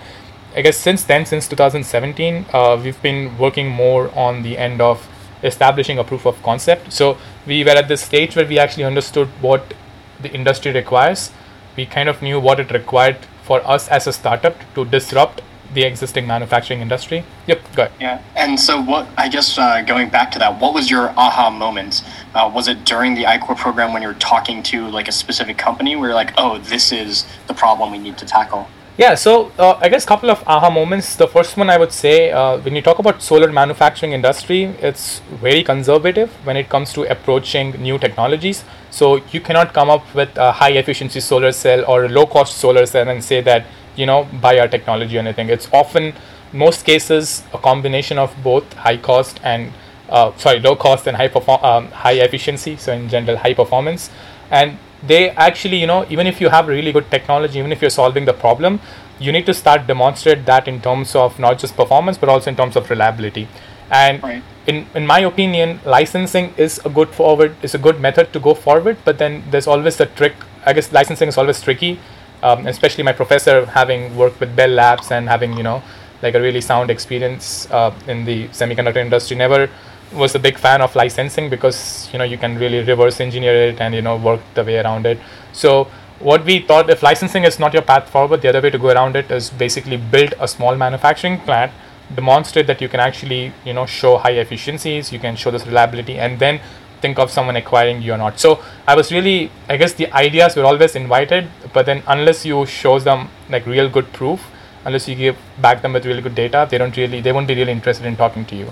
[0.55, 5.07] I guess since then, since 2017, uh, we've been working more on the end of
[5.43, 6.91] establishing a proof of concept.
[6.91, 9.73] So we were at this stage where we actually understood what
[10.19, 11.31] the industry requires.
[11.77, 15.41] We kind of knew what it required for us as a startup to disrupt
[15.73, 17.23] the existing manufacturing industry.
[17.45, 17.91] Yep, good.
[17.99, 19.07] Yeah, and so what?
[19.17, 22.03] I guess uh, going back to that, what was your aha moment?
[22.33, 25.59] Uh, was it during the I-Corps program when you were talking to like a specific
[25.59, 28.67] company where you're like, oh, this is the problem we need to tackle?
[28.99, 31.15] Yeah, so uh, I guess a couple of aha moments.
[31.15, 35.19] The first one I would say, uh, when you talk about solar manufacturing industry, it's
[35.41, 38.65] very conservative when it comes to approaching new technologies.
[38.91, 42.57] So you cannot come up with a high efficiency solar cell or a low cost
[42.57, 45.47] solar cell and say that you know buy our technology or anything.
[45.47, 46.13] It's often
[46.51, 49.71] most cases a combination of both high cost and
[50.09, 52.75] uh, sorry low cost and high perform um, high efficiency.
[52.75, 54.09] So in general high performance
[54.51, 57.89] and they actually you know even if you have really good technology even if you're
[57.89, 58.79] solving the problem
[59.19, 62.55] you need to start demonstrate that in terms of not just performance but also in
[62.55, 63.47] terms of reliability
[63.91, 64.43] and right.
[64.67, 68.53] in in my opinion licensing is a good forward is a good method to go
[68.53, 70.33] forward but then there's always the trick
[70.65, 71.99] i guess licensing is always tricky
[72.43, 75.81] um, especially my professor having worked with bell labs and having you know
[76.21, 79.69] like a really sound experience uh, in the semiconductor industry never
[80.13, 83.79] was a big fan of licensing because you know you can really reverse engineer it
[83.79, 85.19] and you know work the way around it.
[85.53, 85.87] So
[86.19, 88.89] what we thought if licensing is not your path forward the other way to go
[88.89, 91.71] around it is basically build a small manufacturing plant
[92.13, 96.17] demonstrate that you can actually you know show high efficiencies you can show this reliability
[96.17, 96.59] and then
[97.01, 98.37] think of someone acquiring you or not.
[98.39, 102.65] So i was really i guess the ideas were always invited but then unless you
[102.65, 104.45] show them like real good proof
[104.83, 107.55] unless you give back them with really good data they don't really they won't be
[107.55, 108.71] really interested in talking to you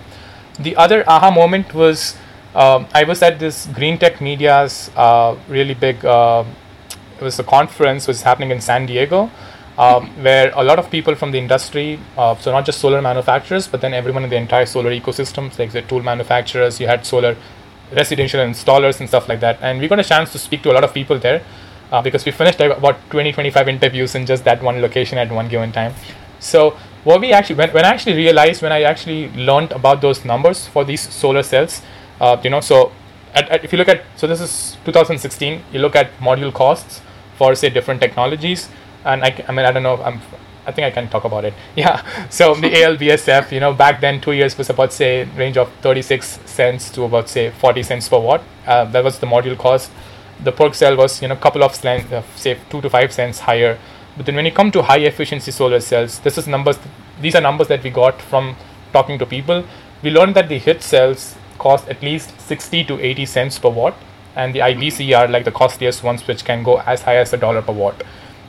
[0.59, 2.15] the other aha moment was
[2.55, 6.03] um, I was at this Green Tech Media's uh, really big.
[6.03, 6.43] Uh,
[7.19, 9.29] it was a conference was happening in San Diego,
[9.77, 13.67] um, where a lot of people from the industry, uh, so not just solar manufacturers,
[13.67, 17.35] but then everyone in the entire solar ecosystem, like the tool manufacturers, you had solar
[17.91, 19.57] residential installers and stuff like that.
[19.61, 21.43] And we got a chance to speak to a lot of people there
[21.91, 25.47] uh, because we finished about 20, 25 interviews in just that one location at one
[25.47, 25.93] given time.
[26.39, 30.25] So what we actually when, when I actually realized when I actually learned about those
[30.25, 31.81] numbers for these solar cells,
[32.19, 32.91] uh, you know, so
[33.33, 37.01] at, at, if you look at so this is 2016, you look at module costs
[37.37, 38.67] for say different technologies,
[39.05, 40.19] and I, I mean I don't know I'm
[40.65, 41.53] I think I can talk about it.
[41.77, 42.01] Yeah.
[42.29, 46.39] So the ALBSF, you know, back then two years was about say range of 36
[46.45, 48.43] cents to about say 40 cents per watt.
[48.65, 49.91] Uh, that was the module cost.
[50.43, 53.39] The PERC cell was you know couple of cents, uh, say two to five cents
[53.39, 53.79] higher
[54.17, 56.77] but then when you come to high efficiency solar cells, this is numbers.
[57.21, 58.55] These are numbers that we got from
[58.91, 59.63] talking to people.
[60.01, 63.95] We learned that the HIT cells cost at least 60 to 80 cents per watt,
[64.35, 65.33] and the IBC are mm-hmm.
[65.33, 68.03] like the costliest ones, which can go as high as a dollar per watt.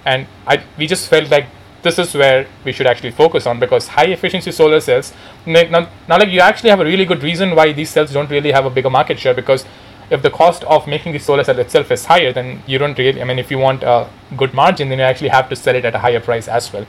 [0.05, 1.47] And I, we just felt like
[1.83, 5.13] this is where we should actually focus on because high efficiency solar cells
[5.47, 8.51] now, now like you actually have a really good reason why these cells don't really
[8.51, 9.65] have a bigger market share because
[10.11, 13.21] if the cost of making the solar cell itself is higher, then you don't really.
[13.21, 15.85] I mean, if you want a good margin, then you actually have to sell it
[15.85, 16.87] at a higher price as well.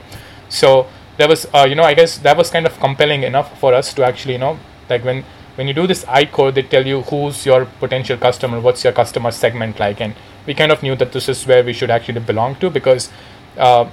[0.48, 0.86] So
[1.18, 3.92] there was, uh, you know, I guess that was kind of compelling enough for us
[3.94, 5.24] to actually, you know, like when
[5.56, 9.30] when you do this I-Corps, they tell you who's your potential customer, what's your customer
[9.30, 10.14] segment like, and
[10.46, 13.10] we kind of knew that this is where we should actually belong to because.
[13.56, 13.88] Uh,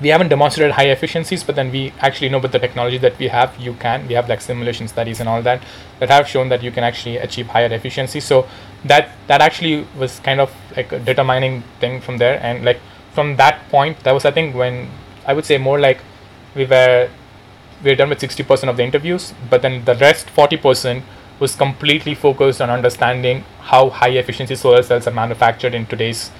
[0.00, 3.28] we haven't demonstrated high efficiencies, but then we actually know with the technology that we
[3.28, 4.06] have, you can.
[4.08, 5.62] We have like simulation studies and all that
[6.00, 8.20] that have shown that you can actually achieve higher efficiency.
[8.20, 8.48] So
[8.84, 12.40] that that actually was kind of like a determining thing from there.
[12.42, 12.80] And like
[13.12, 14.88] from that point, that was I think when
[15.26, 16.00] I would say more like
[16.54, 17.08] we were
[17.82, 21.02] we were done with 60% of the interviews, but then the rest 40%
[21.40, 26.30] was completely focused on understanding how high efficiency solar cells are manufactured in today's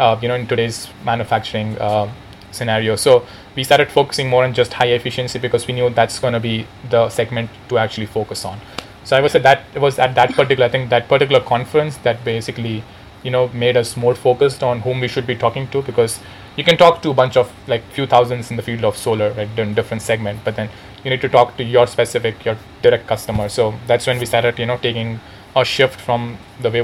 [0.00, 1.78] uh, you know in today's manufacturing.
[1.78, 2.10] Uh,
[2.50, 2.96] scenario.
[2.96, 6.40] So we started focusing more on just high efficiency because we knew that's going to
[6.40, 8.60] be the segment to actually focus on.
[9.04, 11.96] So I was at that it was at that particular I think that particular conference
[11.98, 12.84] that basically
[13.22, 16.20] you know made us more focused on whom we should be talking to because
[16.56, 19.30] you can talk to a bunch of like few thousands in the field of solar
[19.32, 20.68] right in different segment but then
[21.04, 24.58] you need to talk to your specific your direct customer so that's when we started
[24.58, 25.18] you know taking
[25.56, 26.82] a shift from the way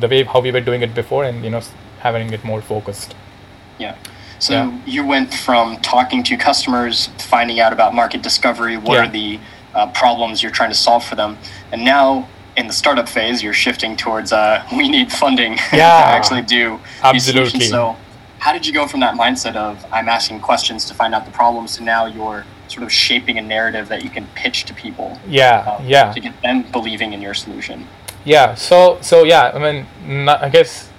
[0.00, 1.60] the way how we were doing it before and you know
[2.00, 3.14] having it more focused
[3.78, 3.96] yeah
[4.42, 4.80] so yeah.
[4.86, 9.04] you went from talking to customers, finding out about market discovery, what yeah.
[9.04, 9.38] are the
[9.72, 11.38] uh, problems you're trying to solve for them,
[11.70, 16.00] and now in the startup phase, you're shifting towards uh, we need funding yeah.
[16.00, 17.60] to actually do Absolutely.
[17.60, 17.96] So
[18.40, 21.30] how did you go from that mindset of I'm asking questions to find out the
[21.30, 25.20] problems to now you're sort of shaping a narrative that you can pitch to people?
[25.24, 26.12] Yeah, uh, yeah.
[26.12, 27.86] To get them believing in your solution.
[28.24, 28.56] Yeah.
[28.56, 29.52] So so yeah.
[29.54, 30.90] I mean, not, I guess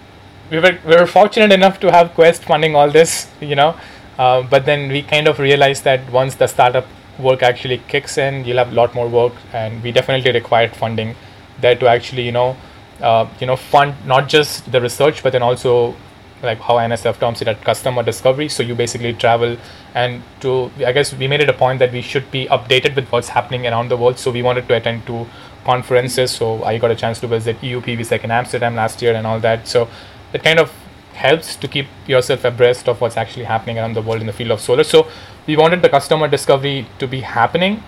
[0.50, 3.76] we were we were fortunate enough to have QESST funding all this, you know,
[4.18, 6.86] uh, but then we kind of realized that once the startup
[7.20, 11.16] work actually kicks in, you'll have a lot more work, and we definitely required funding
[11.62, 12.58] there to actually, you know,
[13.02, 15.96] uh, you know, fund not just the research, but then also
[16.44, 18.50] like how NSF terms it at customer discovery.
[18.50, 19.58] So you basically travel
[19.96, 23.10] and to I guess we made it a point that we should be updated with
[23.12, 24.20] what's happening around the world.
[24.20, 25.26] So we wanted to attend to
[25.64, 26.32] conferences.
[26.32, 29.68] So I got a chance to visit EUPV in Amsterdam last year and all that.
[29.68, 29.88] So
[30.34, 30.72] it kind of
[31.14, 34.52] helps to keep yourself abreast of what's actually happening around the world in the field
[34.52, 34.84] of solar.
[34.84, 35.08] So
[35.48, 37.84] we wanted the customer discovery to be happening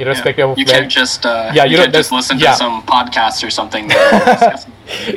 [0.00, 0.52] irrespective yeah.
[0.52, 2.52] of you where, can't just uh, yeah you, you can't just listen yeah.
[2.52, 4.56] to some podcast or something yeah.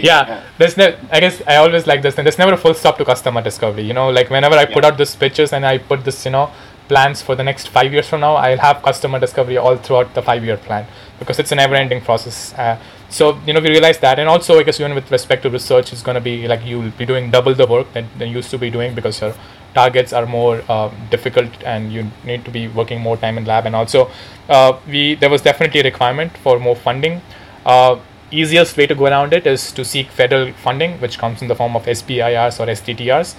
[0.01, 2.97] yeah there's no i guess i always like this and there's never a full stop
[2.97, 6.03] to customer discovery you know like whenever i put out this pitches and i put
[6.03, 6.51] this you know
[6.87, 10.21] plans for the next five years from now i'll have customer discovery all throughout the
[10.21, 10.85] five year plan
[11.19, 12.77] because it's a never ending process uh,
[13.13, 14.19] so you know we realize that.
[14.19, 16.91] And also i guess even with respect to research it's going to be like you'll
[16.91, 19.35] be doing double the work that, you used to be doing because your
[19.75, 23.65] targets are more uh, difficult and you need to be working more time in lab.
[23.65, 24.09] And also
[24.49, 27.21] uh, we there was definitely a requirement for more funding.
[27.65, 27.99] Uh,
[28.31, 31.55] easiest way to go around it is to seek federal funding which comes in the
[31.55, 33.35] form of SBIRs or STTRs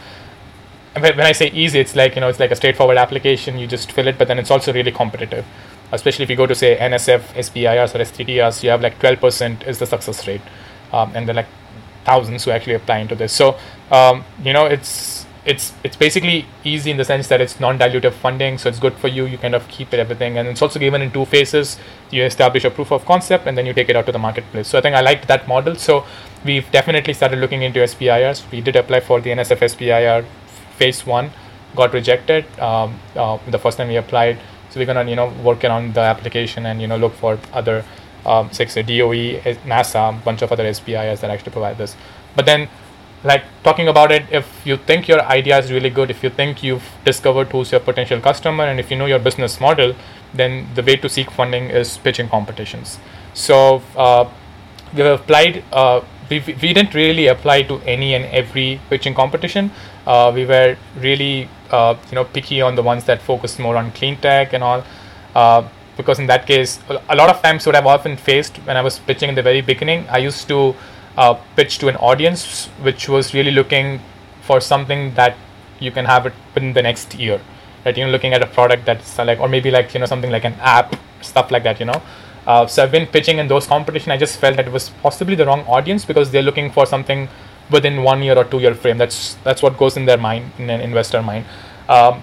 [0.94, 3.58] when I say easy it's like you know it's like a straightforward application.
[3.58, 5.44] You just fill it but then it's also really competitive
[5.92, 9.78] especially if you go to say NSF SBIRs or STTRs you have like 12% is
[9.78, 10.40] the success rate
[10.92, 11.48] um, and there are like
[12.04, 13.32] thousands who actually apply into this.
[13.32, 13.56] So
[13.90, 18.56] um, you know it's it's it's basically easy in the sense that it's non-dilutive funding
[18.56, 20.38] so it's good for you you kind of keep it everything.
[20.38, 21.78] And it's also given in two phases.
[22.10, 24.68] You establish a proof of concept and then you take it out to the marketplace.
[24.68, 25.74] So i think i liked that model.
[25.76, 26.04] So
[26.44, 30.24] we've definitely started looking into SBIRs we did apply for the nsf SBIR
[30.78, 31.30] phase one
[31.74, 34.38] got rejected um, uh, the first time we applied
[34.74, 37.84] so we're gonna you know work around the application and you know look for other
[38.26, 41.94] um, say, say DOE, NASA, bunch of other SBIRs that actually provide this.
[42.34, 42.68] But then
[43.22, 46.62] like talking about it if you think your idea is really good if you think
[46.62, 49.94] you've discovered who's your potential customer and if you know your business model
[50.34, 52.98] then the way to seek funding is pitching competitions
[53.32, 54.28] so uh,
[54.94, 59.70] we've applied uh, we, we didn't really apply to any and every pitching competition
[60.06, 63.90] uh, we were really uh, you know picky on the ones that focus more on
[63.92, 64.84] clean tech and all.
[65.34, 68.80] Uh, because in that case a lot of times what i've often faced when i
[68.80, 70.74] was pitching in the very beginning i used to
[71.16, 74.00] uh, pitch to an audience which was really looking
[74.42, 75.36] for something that
[75.80, 77.40] you can have it within the next year.
[77.84, 80.30] Right you know looking at a product that's like or maybe like you know something
[80.30, 82.02] like an app stuff like that you know.
[82.46, 84.12] Uh, so i've been pitching in those competition.
[84.12, 87.28] I just felt that it was possibly the wrong audience because they're looking for something
[87.70, 90.70] within one year or two year frame that's that's what goes in their mind in
[90.70, 91.44] an investor mind
[91.88, 92.22] um,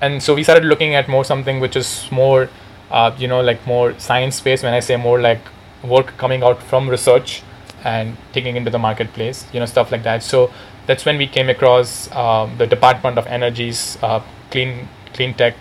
[0.00, 2.48] and so we started looking at more something which is more
[2.90, 5.40] uh, you know like more science based when i say more like
[5.82, 7.42] work coming out from research
[7.84, 10.22] and taking into the marketplace, you know, stuff like that.
[10.22, 10.52] So
[10.86, 15.54] that's when we came across um, the Department of Energy's uh, clean clean tech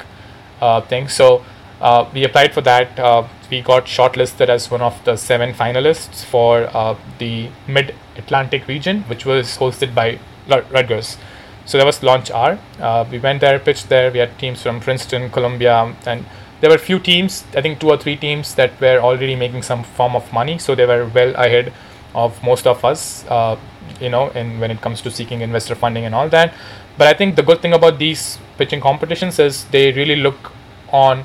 [0.61, 1.07] uh, thing.
[1.07, 1.43] So
[1.81, 2.97] uh, we applied for that.
[2.99, 8.67] Uh, we got shortlisted as one of the seven finalists for uh, the Mid Atlantic
[8.67, 11.17] region, which was hosted by Rutgers.
[11.65, 12.57] So that was Launch R.
[12.79, 14.11] Uh, we went there, pitched there.
[14.11, 16.25] We had teams from Princeton, Columbia, and
[16.61, 17.43] there were a few teams.
[17.55, 20.75] I think two or three teams that were already making some form of money, so
[20.75, 21.71] they were well ahead
[22.15, 23.55] of most of us, uh,
[24.01, 26.53] you know, and when it comes to seeking investor funding and all that.
[26.97, 30.51] But I think the good thing about these pitching competitions is they really look
[30.91, 31.23] on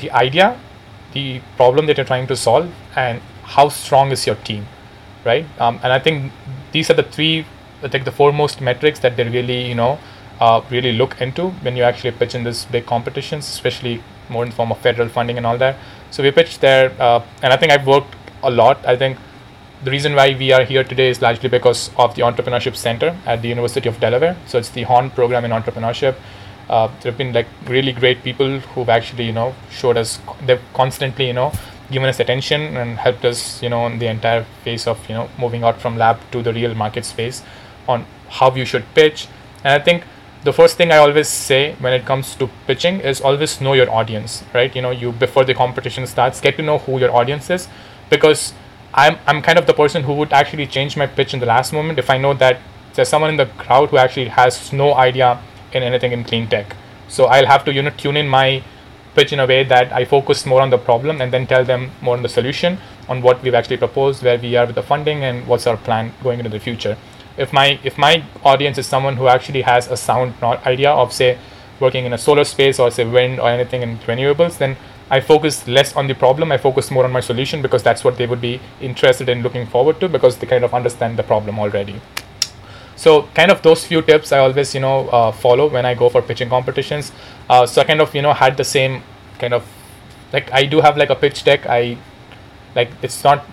[0.00, 0.60] the idea,
[1.12, 4.66] the problem that you're trying to solve, and how strong is your team,
[5.24, 5.46] right?
[5.60, 6.32] Um, and I think
[6.72, 7.46] these are the three,
[7.82, 9.98] I think the foremost metrics that they really, you know,
[10.40, 14.50] uh, really look into when you actually pitch in this big competitions, especially more in
[14.50, 15.76] the form of federal funding and all that.
[16.10, 18.84] So we pitched there, uh, and I think I've worked a lot.
[18.86, 19.18] I think
[19.84, 23.42] the reason why we are here today is largely because of the Entrepreneurship Center at
[23.42, 24.36] the University of Delaware.
[24.46, 26.16] So it's the Horn program in entrepreneurship.
[26.68, 30.62] Uh, there have been like really great people who've actually you know showed us they've
[30.72, 31.52] constantly you know
[31.92, 35.28] given us attention and helped us you know on the entire phase of you know
[35.38, 37.42] moving out from lab to the real market space
[37.88, 39.28] on how you should pitch.
[39.64, 40.04] And I think
[40.44, 43.90] the first thing I always say when it comes to pitching is always know your
[43.90, 44.74] audience, right?
[44.74, 47.68] You know, you before the competition starts, get to know who your audience is
[48.10, 48.52] because
[48.94, 51.72] I'm I'm kind of the person who would actually change my pitch in the last
[51.72, 52.60] moment if I know that
[52.94, 55.40] there's someone in the crowd who actually has no idea
[55.72, 56.76] in anything in clean tech.
[57.08, 58.62] So I'll have to you know tune in my
[59.14, 61.90] pitch in a way that I focus more on the problem and then tell them
[62.00, 65.24] more on the solution on what we've actually proposed, where we are with the funding,
[65.24, 66.96] and what's our plan going into the future.
[67.36, 71.38] If my if my audience is someone who actually has a sound idea of say
[71.80, 74.76] working in a solar space or say wind or anything in renewables, then
[75.10, 76.52] I focus less on the problem.
[76.52, 79.66] I focus more on my solution because that's what they would be interested in looking
[79.66, 82.00] forward to because they kind of understand the problem already.
[82.96, 86.08] So kind of those few tips I always you know uh, follow when I go
[86.08, 87.12] for pitching competitions.
[87.48, 89.02] Uh, so I kind of you know had the same
[89.38, 89.66] kind of
[90.32, 91.66] like I do have like a pitch deck.
[91.66, 91.98] I
[92.74, 93.44] like it's not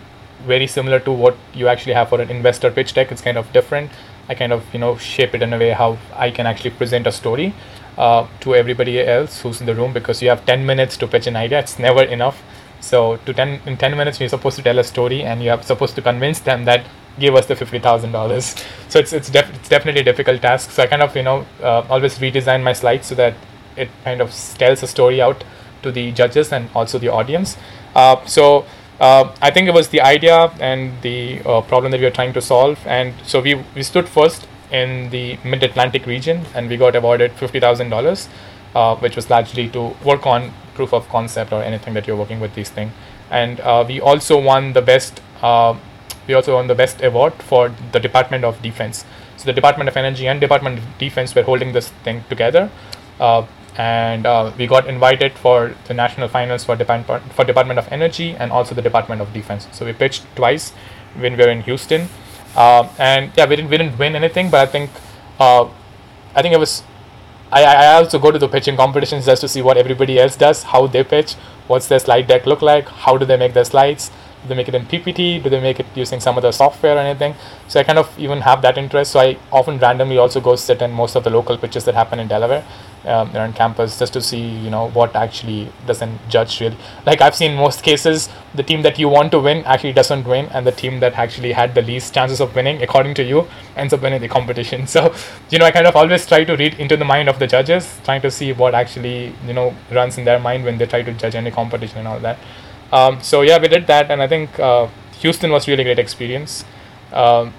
[0.45, 3.11] very similar to what you actually have for an investor pitch deck.
[3.11, 3.91] It's kind of different.
[4.29, 7.07] I kind of you know shape it in a way how I can actually present
[7.07, 7.53] a story
[7.97, 11.27] uh, to everybody else who's in the room because you have 10 minutes to pitch
[11.27, 11.59] an idea.
[11.59, 12.41] It's never enough.
[12.79, 15.95] So to 10 in 10 minutes you're supposed to tell a story and you're supposed
[15.95, 16.85] to convince them that
[17.19, 18.55] give us the fifty thousand dollars.
[18.87, 20.71] So it's it's, def- it's definitely a difficult task.
[20.71, 23.33] So I kind of you know uh, always redesign my slides so that
[23.75, 25.43] it kind of tells a story out
[25.83, 27.57] to the judges and also the audience.
[27.95, 28.65] Uh, so
[28.99, 32.33] uh, I think it was the idea and the uh, problem that we were trying
[32.33, 36.77] to solve, and so we we stood first in the Mid Atlantic region, and we
[36.77, 38.27] got awarded fifty thousand uh, dollars,
[39.01, 42.53] which was largely to work on proof of concept or anything that you're working with
[42.55, 42.91] these things.
[43.31, 45.21] And uh, we also won the best.
[45.41, 45.75] Uh,
[46.29, 49.03] we also won the best award for the Department of Defense.
[49.37, 52.69] So the Department of Energy and Department of Defense were holding this thing together.
[53.19, 53.45] Uh,
[53.77, 58.35] and uh, we got invited for the national finals for Department for Department of Energy
[58.35, 59.67] and also the Department of Defense.
[59.71, 60.71] So we pitched twice
[61.17, 62.07] when we were in Houston,
[62.55, 64.89] uh, and yeah, we didn't we didn't win anything, but I think
[65.39, 65.65] uh,
[66.35, 66.83] I think it was.
[67.51, 70.61] I, I also go to the pitching competitions just to see what everybody else does,
[70.63, 71.33] how they pitch,
[71.67, 74.11] what's their slide deck look like, how do they make their slides,
[74.41, 76.99] do they make it in PPT, do they make it using some other software or
[76.99, 77.35] anything.
[77.67, 79.11] So I kind of even have that interest.
[79.11, 82.19] So I often randomly also go sit in most of the local pitches that happen
[82.19, 82.63] in Delaware
[83.05, 87.35] um, on campus just to see you know what actually doesn't judge really like i've
[87.35, 90.71] seen most cases the team that you want to win actually doesn't win and the
[90.71, 94.21] team that actually had the least chances of winning according to you ends up winning
[94.21, 95.13] the competition so
[95.49, 97.99] you know i kind of always try to read into the mind of the judges
[98.03, 101.13] trying to see what actually you know runs in their mind when they try to
[101.13, 102.37] judge any competition and all that
[102.91, 104.87] um, so yeah we did that and i think uh,
[105.19, 106.65] houston was really great experience
[107.13, 107.53] um,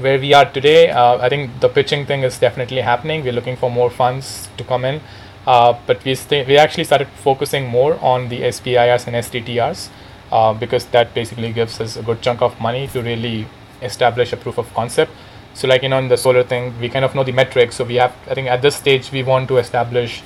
[0.00, 3.22] where we are today, uh, I think the pitching thing is definitely happening.
[3.22, 5.00] We're looking for more funds to come in,
[5.46, 9.88] uh, but we st- we actually started focusing more on the SBIRs and STTRs
[10.32, 13.46] uh, because that basically gives us a good chunk of money to really
[13.82, 15.12] establish a proof of concept.
[15.54, 17.76] So like you know in the solar thing, we kind of know the metrics.
[17.76, 20.22] So we have I think at this stage we want to establish.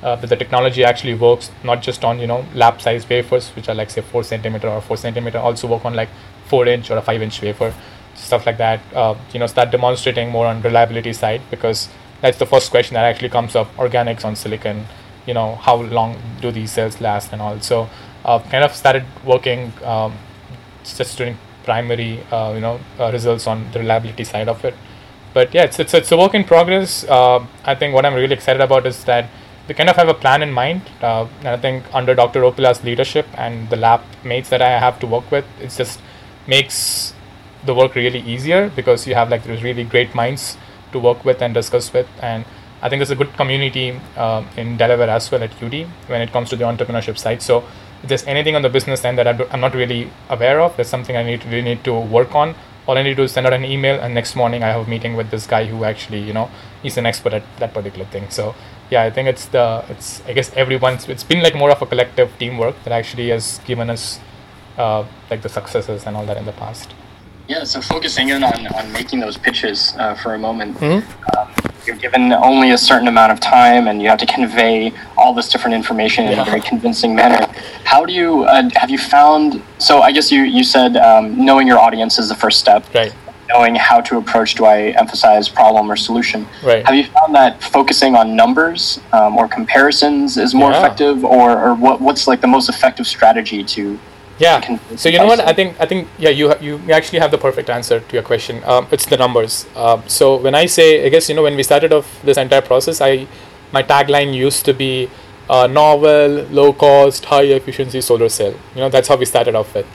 [0.00, 3.68] Uh, that the technology actually works not just on you know lab size wafers which
[3.68, 6.08] are like say 4 centimeter or 4 centimeter also work on like
[6.46, 7.74] 4 inch or a 5 inch wafer
[8.14, 11.88] stuff like that uh, you know start demonstrating more on reliability side because
[12.20, 14.86] that's the first question that actually comes up organics on silicon
[15.28, 17.60] you know how long do these cells last and all.
[17.60, 17.88] So
[18.24, 20.14] uh, kind of started working um,
[20.84, 24.74] just doing primary uh, you know uh, results on the reliability side of it.
[25.34, 27.04] But yeah it's, it's, it's a work in progress.
[27.04, 29.28] Uh, i think what i'm really excited about is that
[29.68, 32.82] we kind of have a plan in mind uh, and i think under dr opila's
[32.82, 36.00] leadership and the lab mates that i have to work with it just
[36.46, 37.14] makes
[37.64, 40.56] the work really easier because you have like those really great minds
[40.92, 42.44] to work with and discuss with and
[42.80, 46.30] I think there's a good community uh, in Delaware as well at UD when it
[46.32, 47.42] comes to the entrepreneurship side.
[47.42, 47.64] So
[48.02, 51.16] if there's anything on the business end that I'm not really aware of, there's something
[51.16, 52.54] I need to, really need to work on.
[52.86, 54.86] All I need to do is send out an email, and next morning I have
[54.86, 56.50] a meeting with this guy who actually, you know,
[56.82, 58.30] he's an expert at that particular thing.
[58.30, 58.54] So
[58.90, 61.86] yeah, I think it's the it's I guess everyone's it's been like more of a
[61.86, 64.18] collective teamwork that actually has given us
[64.76, 66.94] uh, like the successes and all that in the past.
[67.48, 71.38] Yeah, so focusing in on, on making those pitches uh, for a moment, mm-hmm.
[71.38, 71.48] um,
[71.86, 75.48] you're given only a certain amount of time and you have to convey all this
[75.48, 76.32] different information yeah.
[76.32, 77.46] in a very convincing manner.
[77.84, 81.66] How do you, uh, have you found, so I guess you, you said um, knowing
[81.66, 82.84] your audience is the first step.
[82.94, 83.14] Right.
[83.48, 86.46] Knowing how to approach, do I emphasize problem or solution?
[86.62, 86.84] Right.
[86.84, 90.78] Have you found that focusing on numbers um, or comparisons is more yeah.
[90.78, 93.98] effective, or, or what, what's like the most effective strategy to
[94.38, 94.78] yeah.
[94.96, 95.40] so you know what?
[95.40, 98.62] I think i think yeah you you actually have the perfect answer to your question.
[98.64, 99.66] Um, it's the numbers.
[99.74, 102.62] Uh, so when i say i guess you know when we started off this entire
[102.62, 103.26] process i
[103.72, 105.10] my tagline used to be
[105.50, 108.54] uh, novel low cost high efficiency solar cell.
[108.74, 109.86] You know that's how we started off with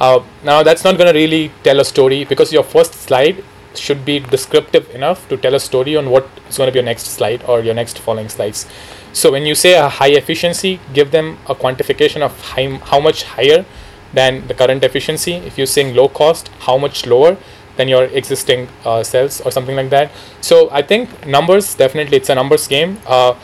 [0.00, 3.44] uh, now that's not going to really tell a story because your first slide
[3.74, 6.84] should be descriptive enough to tell a story on what is going to be your
[6.84, 8.66] next slide or your next following slides
[9.12, 13.22] so when you say a high efficiency give them a quantification of high, how much
[13.24, 13.64] higher
[14.12, 15.34] than the current efficiency.
[15.34, 17.36] If you're saying low cost, how much lower
[17.76, 20.10] than your existing uh, cells or something like that.
[20.40, 22.98] So I think numbers definitely it's a numbers game.
[23.06, 23.34] Uh,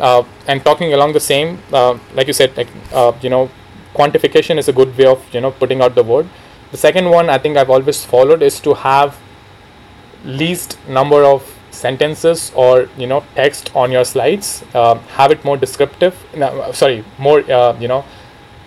[0.00, 3.50] uh, and talking along the same, uh, like you said, like uh, you know,
[3.94, 6.28] quantification is a good way of you know putting out the word.
[6.70, 9.18] The second one I think I've always followed is to have
[10.24, 14.64] least number of sentences or you know text on your slides.
[14.74, 16.14] Uh, have it more descriptive.
[16.36, 18.04] No, sorry, more you know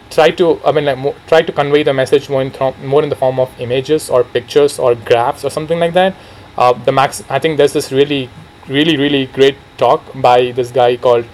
[0.10, 3.04] try to I mean like mo- try to convey the message more in th- more
[3.04, 6.16] in the form of images or pictures or graphs or something like that.
[6.58, 8.30] Uh, the max I think there's this really
[8.68, 11.26] really really great talk by this guy called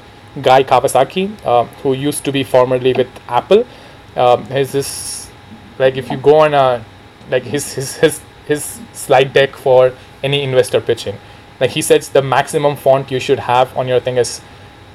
[0.42, 3.66] Guy Kawasaki uh, who used to be formerly with Apple.
[4.16, 5.30] Um, his this
[5.80, 6.84] like if you go on a
[7.30, 9.92] like his his his his slide deck for
[10.24, 11.18] any investor pitching.
[11.60, 14.42] Like he says, the maximum font you should have on your thing is,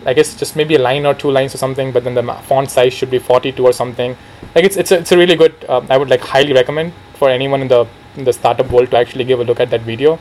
[0.05, 1.93] I guess, just maybe a line or two lines or something.
[1.93, 4.17] But then the font size should be 42 or something.
[4.55, 5.55] Like it's it's a, it's a really good.
[5.69, 8.99] Um, I would like highly recommend for anyone in the in the startup world to
[8.99, 10.19] actually give a look at that video.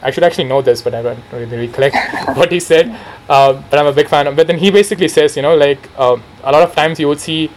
[0.00, 1.96] I should actually know this, but I don't really recollect
[2.36, 2.96] what he said.
[3.28, 4.36] Uh, but I'm a big fan of.
[4.36, 7.18] But then he basically says, you know, like uh, a lot of times you would
[7.18, 7.50] see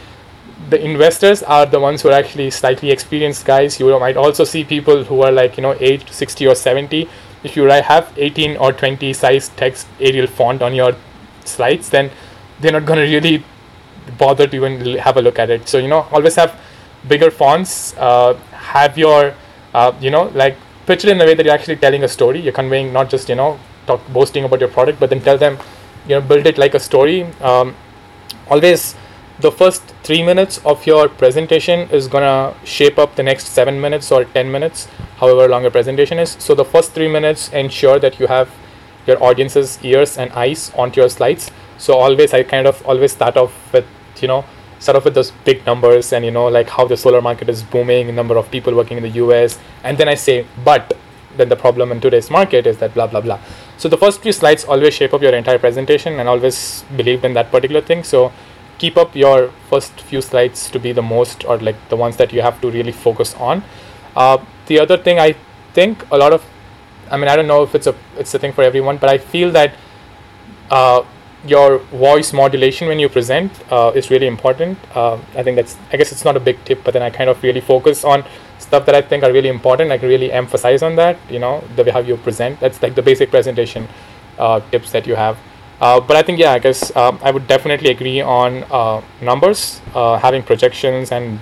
[0.70, 3.80] the investors are the ones who are actually slightly experienced guys.
[3.80, 7.10] You might also see people who are like you know 8, 60 or 70.
[7.44, 10.96] If you have 18 or 20 size text Arial font on your
[11.46, 12.12] slides, then
[12.60, 13.44] they're not going to really
[14.18, 15.68] bother to even have a look at it.
[15.68, 16.60] So you know, always have
[17.08, 17.96] bigger fonts.
[17.98, 19.34] Uh, have your
[19.74, 20.58] uh, you know like
[20.88, 22.40] it in a way that you're actually telling a story.
[22.42, 25.58] You're conveying not just you know talk boasting about your product, but then tell them
[26.08, 27.24] you know build it like a story.
[27.42, 27.76] Um,
[28.50, 28.96] always
[29.42, 34.12] the first three minutes of your presentation is gonna shape up the next seven minutes
[34.12, 34.88] or 10 minutes
[35.18, 36.36] however long your presentation is.
[36.40, 38.50] So the first three minutes ensure that you have
[39.08, 41.50] your audience's ears and eyes onto your slides.
[41.78, 43.86] So always i kind of always start off with
[44.22, 44.46] you know
[44.80, 47.64] start off with those big numbers and you know like how the solar market is
[47.64, 50.96] booming number of people working in the us and then i say but
[51.38, 53.40] then the problem in today's market is that blah blah blah.
[53.78, 57.34] So the first few slides always shape up your entire presentation and always believe in
[57.34, 58.04] that particular thing.
[58.04, 58.32] So
[58.82, 62.34] keep up your first few slides to be the most or like the ones that
[62.34, 63.64] you have to really focus on.
[64.16, 65.30] Uh, the other thing i
[65.78, 66.44] think a lot of
[67.10, 69.18] i mean i don't know if it's a it's a thing for everyone but i
[69.18, 69.74] feel that
[70.70, 71.02] uh,
[71.54, 74.78] your voice modulation when you present uh, is really important.
[74.96, 77.30] Uh, i think that's i guess it's not a big tip but then i kind
[77.30, 78.24] of really focus on
[78.60, 79.92] stuff that i think are really important.
[79.92, 82.60] I can really emphasize on that you know the way how you present.
[82.60, 83.88] That's like the basic presentation
[84.38, 85.38] uh, tips that you have
[85.82, 90.18] but I think yeah, I guess um, I would definitely agree on uh, numbers, uh,
[90.18, 91.40] having projections and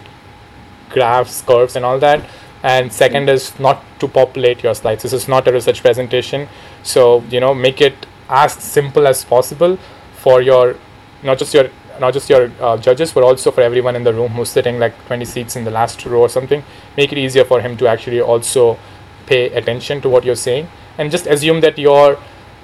[0.90, 2.24] graphs, curves, and all that.
[2.64, 5.04] And second is not to populate your slides.
[5.04, 6.48] This is not a research presentation,
[6.84, 9.78] so you know make it as simple as possible
[10.14, 10.78] for your
[11.22, 11.70] not just your
[12.00, 14.94] not just your uh, judges, but also for everyone in the room who's sitting like
[15.08, 16.64] 20 seats in the last row or something.
[16.96, 18.78] Make it easier for him to actually also
[19.26, 22.18] pay attention to what you're saying, and just assume that your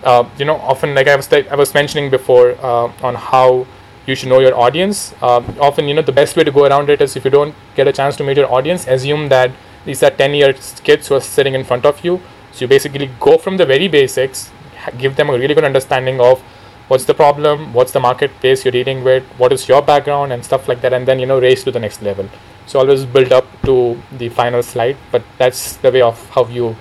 [0.05, 3.65] uh, you know, often like I was like I was mentioning before uh, on how
[4.05, 5.13] you should know your audience.
[5.21, 7.55] Uh, often, you know, the best way to go around it is if you don't
[7.75, 9.51] get a chance to meet your audience, assume that
[9.85, 10.53] these are 10 year
[10.83, 12.21] kids who are sitting in front of you.
[12.51, 14.51] So you basically go from the very basics,
[14.97, 16.41] give them a really good understanding of
[16.87, 20.67] what's the problem, what's the marketplace you're dealing with, what is your background, and stuff
[20.67, 22.29] like that, and then you know race to the next level.
[22.67, 26.75] So always build up to the final slide, but that's the way of how you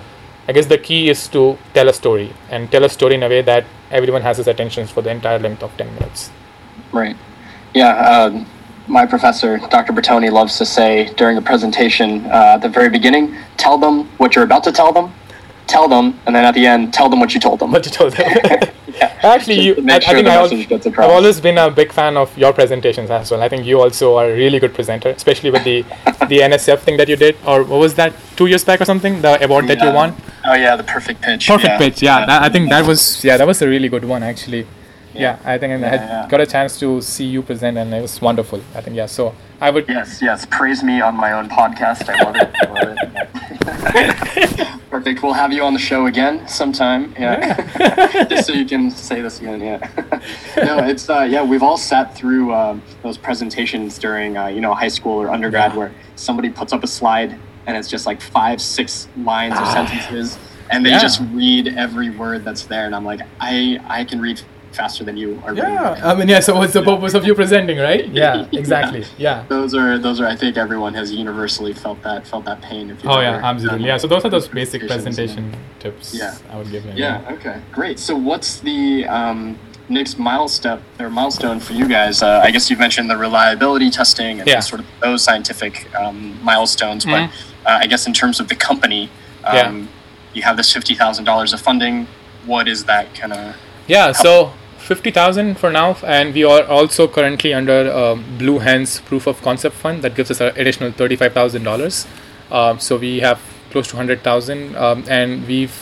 [0.47, 3.29] I guess the key is to tell a story and tell a story in a
[3.29, 6.29] way that everyone has his attention for the entire length of 10 minutes.
[6.91, 7.17] Right.
[7.73, 7.89] Yeah.
[7.89, 8.45] Uh,
[8.87, 9.93] my professor, Dr.
[9.93, 14.35] Bertoni, loves to say during a presentation uh, at the very beginning, tell them what
[14.35, 15.11] you're about to tell them,
[15.65, 17.71] tell them, and then at the end, tell them what you told them.
[17.71, 18.59] What you told them.
[18.95, 19.19] yeah.
[19.23, 22.53] Actually, you, I, sure I, think I have always been a big fan of your
[22.53, 23.41] presentations as well.
[23.41, 25.81] I think you also are a really good presenter, especially with the
[26.31, 29.21] the NSF thing that you did, or what was that, two years back or something,
[29.21, 29.75] the award yeah.
[29.75, 30.15] that you won.
[30.45, 31.47] Oh yeah, the perfect pitch.
[31.47, 31.77] Perfect yeah.
[31.77, 32.01] pitch.
[32.01, 32.25] Yeah.
[32.25, 34.67] That, I think that was yeah, that was a really good one actually.
[35.15, 38.21] Yeah, I think I had got a chance to see you present, and it was
[38.21, 38.61] wonderful.
[38.73, 39.05] I think yeah.
[39.05, 39.87] So I would.
[39.87, 40.45] Yes, yes.
[40.45, 42.09] Praise me on my own podcast.
[42.09, 42.55] I love it.
[42.61, 44.81] I love it.
[44.89, 45.23] Perfect.
[45.23, 47.13] We'll have you on the show again sometime.
[47.19, 47.61] Yeah.
[47.79, 48.23] yeah.
[48.29, 49.59] Just so you can say this again.
[49.61, 49.89] Yeah.
[50.57, 51.43] no, it's uh, yeah.
[51.43, 55.71] We've all sat through um, those presentations during uh, you know high school or undergrad
[55.71, 55.77] yeah.
[55.77, 57.37] where somebody puts up a slide
[57.67, 59.73] and it's just like five, six lines or ah.
[59.73, 60.37] sentences,
[60.69, 60.99] and they yeah.
[60.99, 64.41] just read every word that's there, and I'm like, I I can read
[64.75, 65.53] faster than you are.
[65.53, 66.39] Yeah, I mean, yeah.
[66.39, 68.05] So what's the purpose of you presenting, right?
[68.15, 69.01] Yeah, exactly.
[69.01, 69.41] yeah.
[69.41, 69.45] yeah.
[69.47, 70.27] Those are those are.
[70.27, 72.89] I think everyone has universally felt that felt that pain.
[72.89, 73.87] If oh yeah, absolutely.
[73.87, 73.97] Yeah.
[73.97, 75.59] So those are those basic presentation yeah.
[75.79, 76.13] tips.
[76.13, 76.37] Yeah.
[76.49, 76.85] I would give.
[76.85, 77.21] You, yeah.
[77.21, 77.33] yeah.
[77.35, 77.61] Okay.
[77.71, 77.99] Great.
[77.99, 79.57] So what's the um,
[79.89, 82.21] next milestone or milestone for you guys?
[82.21, 84.59] Uh, I guess you've mentioned the reliability testing and yeah.
[84.59, 87.31] sort of those scientific um, milestones, mm-hmm.
[87.63, 89.09] but uh, I guess in terms of the company,
[89.43, 89.85] um, yeah.
[90.33, 92.07] you have this fifty thousand dollars of funding.
[92.45, 93.55] What is that kind of?
[93.87, 94.11] Yeah.
[94.11, 94.53] So
[94.85, 99.75] 50,000 for now and we are also currently under um, Blue Hens proof of concept
[99.75, 102.07] fund that gives us an additional $35,000
[102.51, 105.75] um, so we have close to 100,000 um, and we've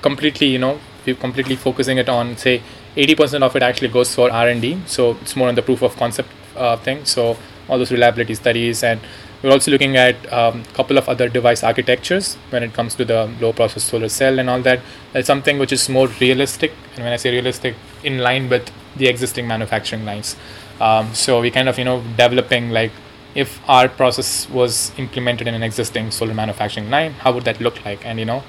[0.00, 2.62] completely you know we're completely focusing it on say
[2.96, 6.30] 80% of it actually goes for R&D so it's more on the proof of concept
[6.56, 7.04] uh, thing.
[7.04, 7.36] So
[7.68, 9.00] all those reliability studies and
[9.42, 13.04] we're also looking at a um, couple of other device architectures when it comes to
[13.04, 14.80] the low process solar cell and all that.
[15.12, 19.08] That's something which is more realistic, and when I say realistic, in line with the
[19.08, 20.36] existing manufacturing lines.
[20.80, 22.92] Um, so we kind of you know developing like
[23.34, 27.84] if our process was implemented in an existing solar manufacturing line, how would that look
[27.84, 28.04] like?
[28.04, 28.42] And you know,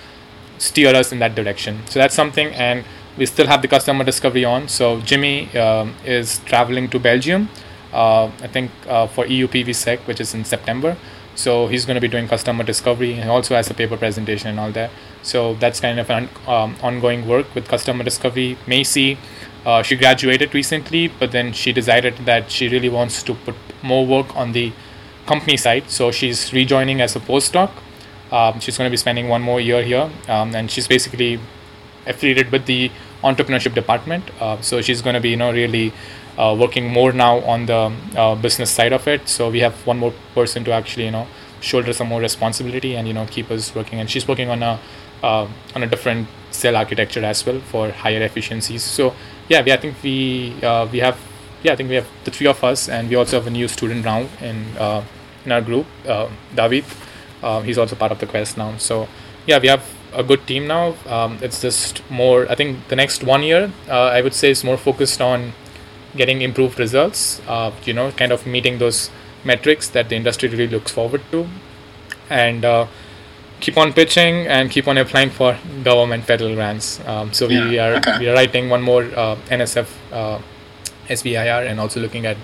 [0.57, 1.81] steer us in that direction.
[1.87, 2.85] So that's something, and
[3.17, 4.67] we still have the customer discovery on.
[4.69, 7.49] So Jimmy um, is traveling to Belgium,
[7.93, 10.97] I think uh, for EU PVSEC, which is in September.
[11.35, 14.59] So he's going to be doing customer discovery and also has a paper presentation and
[14.59, 14.89] all that.
[15.21, 18.57] So that's kind of an um, ongoing work with customer discovery.
[18.65, 19.19] Macy,
[19.63, 24.05] uh, she graduated recently, but then she decided that she really wants to put more
[24.05, 24.73] work on the
[25.27, 25.91] company side.
[25.91, 27.69] So she's rejoining as a postdoc.
[28.31, 31.39] Um, she's going to be spending one more year here, um, and she's basically
[32.07, 32.89] affiliated with the
[33.23, 34.23] entrepreneurship department.
[34.39, 35.93] Uh, so she's going to be, you know, really
[36.37, 39.27] uh, working more now on the uh, business side of it.
[39.27, 41.27] So we have one more person to actually, you know,
[41.61, 43.99] shoulder some more responsibility and you know keep us working.
[43.99, 44.79] And she's working on a
[45.23, 48.83] uh, on a different cell architecture as well for higher efficiencies.
[48.83, 49.13] So
[49.49, 51.17] yeah, we I think we uh, we have
[51.63, 53.67] yeah I think we have the three of us, and we also have a new
[53.67, 55.03] student now in uh,
[55.45, 56.83] in our group, uh, David.
[57.63, 58.77] he's also part of the QESST now.
[58.77, 59.07] So
[59.45, 59.83] yeah, we have
[60.13, 60.95] a good team now.
[61.07, 62.49] Um, it's just more.
[62.51, 65.53] I think the next one year, I would say, is more focused on
[66.17, 69.09] getting improved results, uh, you know, kind of meeting those
[69.43, 71.47] metrics that the industry really looks forward to,
[72.29, 72.87] and uh,
[73.59, 76.99] keep on pitching and keep on applying for government federal grants.
[77.07, 78.19] Um, so yeah, we are okay.
[78.19, 80.41] we are writing one more uh, NSF uh,
[81.07, 82.37] SBIR and also looking at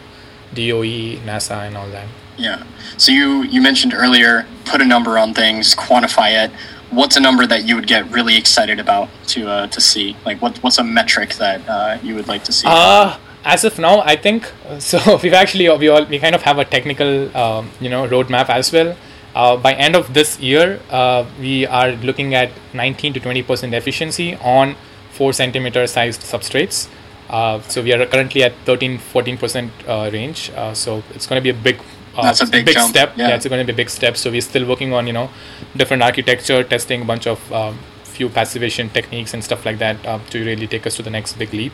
[0.53, 2.07] DOE, NASA, and all that.
[2.37, 2.63] Yeah.
[2.97, 6.51] So you you mentioned earlier, put a number on things, quantify it.
[6.89, 10.15] What's a number that you would get really excited about to uh, to see?
[10.25, 12.67] Like, what what's a metric that uh, you would like to see?
[12.69, 15.19] Uh, as of now, I think so.
[15.21, 18.71] We've actually we all we kind of have a technical um, you know roadmap as
[18.71, 18.95] well.
[19.35, 23.73] Uh, by end of this year, uh, we are looking at 19 to 20 percent
[23.73, 24.75] efficiency on
[25.11, 26.87] four centimeter sized substrates.
[27.29, 30.51] Uh, so we are currently at 13 14 percent uh, range.
[30.55, 31.79] Uh, so it's going to be a big.
[32.15, 33.17] Uh, That's a big, big step.
[33.17, 33.29] Yeah.
[33.29, 33.35] yeah.
[33.35, 34.17] it's going to be a big step.
[34.17, 35.29] So we're still working on you know
[35.75, 40.45] different architecture, testing a bunch of um, few passivation techniques and stuff like that to
[40.45, 41.73] really take us to the next big leap.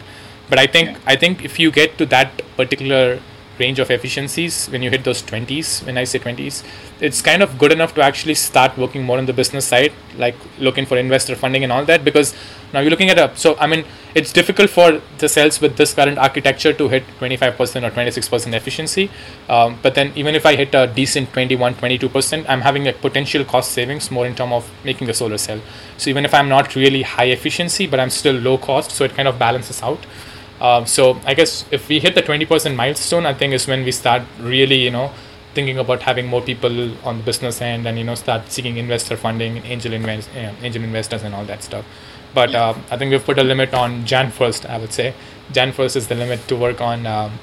[0.49, 3.19] But I think I think if you get to that particular
[3.59, 6.63] range of efficiencies when you hit those 20s when i say 20s
[7.01, 10.35] it's kind of good enough to actually start working more on the business side like
[10.59, 12.33] looking for investor funding and all that because
[12.73, 13.83] now you're looking at a so i mean
[14.15, 19.11] it's difficult for the cells with this current architecture to hit 25% or 26% efficiency.
[19.47, 23.45] Um, but then even if i hit a decent 21 22% i'm having a potential
[23.45, 25.61] cost savings more in terms of making the solar cell.
[25.97, 29.13] So even if i'm not really high efficiency but i'm still low cost so it
[29.13, 29.99] kind of balances out
[30.62, 33.91] um, so I guess if we hit the 20% milestone, I think is when we
[33.91, 35.12] start really, you know,
[35.53, 39.18] thinking about having more people on the business end and you know start seeking investor
[39.18, 41.86] funding, angel invest, you know, angel investors, and all that stuff.
[42.34, 44.66] But uh, I think we've put a limit on Jan first.
[44.66, 45.14] I would say
[45.51, 47.39] Jan first is the limit to work on um,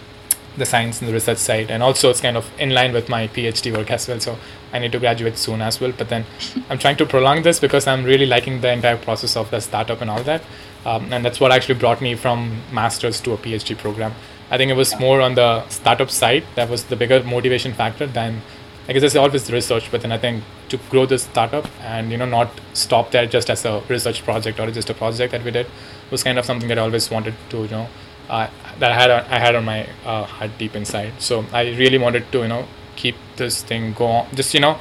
[0.56, 3.28] the science and the research side, and also it's kind of in line with my
[3.28, 4.20] PhD work as well.
[4.20, 4.38] So
[4.72, 5.92] I need to graduate soon as well.
[5.96, 6.24] But then
[6.70, 10.00] I'm trying to prolong this because I'm really liking the entire process of the startup
[10.00, 10.42] and all that.
[10.86, 14.14] Um, and that's what actually brought me from master's to a PhD program.
[14.52, 18.06] I think it was more on the startup side that was the bigger motivation factor
[18.06, 18.40] than
[18.88, 22.16] I guess it's always research, but then I think to grow this startup and you
[22.16, 25.50] know not stop there just as a research project or just a project that we
[25.50, 25.66] did
[26.12, 27.88] was kind of something that I always wanted to you know
[28.30, 31.14] uh, that I had I had on my uh, heart deep inside.
[31.18, 34.34] So I really wanted to you know keep this thing go on.
[34.36, 34.78] Just you know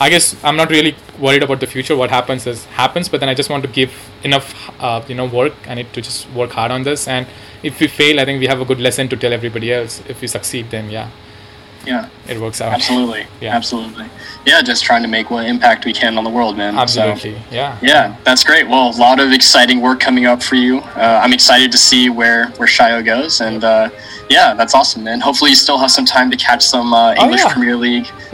[0.00, 1.96] I guess I'm not really worried about the future.
[1.96, 3.92] What happens is happens, but then I just want to give
[4.22, 5.54] enough, uh, you know, work.
[5.68, 7.26] I need to just work hard on this, and
[7.62, 10.00] if we fail, I think we have a good lesson to tell everybody else.
[10.08, 11.10] If we succeed, then yeah,
[11.86, 12.72] yeah, it works out.
[12.72, 14.06] Absolutely, yeah, absolutely,
[14.46, 14.62] yeah.
[14.62, 16.76] Just trying to make what impact we can on the world, man.
[16.76, 18.16] Absolutely, so, yeah, yeah.
[18.24, 18.68] That's great.
[18.68, 20.78] Well, a lot of exciting work coming up for you.
[20.78, 23.64] Uh, I'm excited to see where where Shio goes, and.
[23.64, 23.90] Uh,
[24.30, 25.20] yeah, that's awesome, man.
[25.20, 27.52] Hopefully, you still have some time to catch some uh, oh, English oh, yeah.
[27.54, 28.06] Premier League.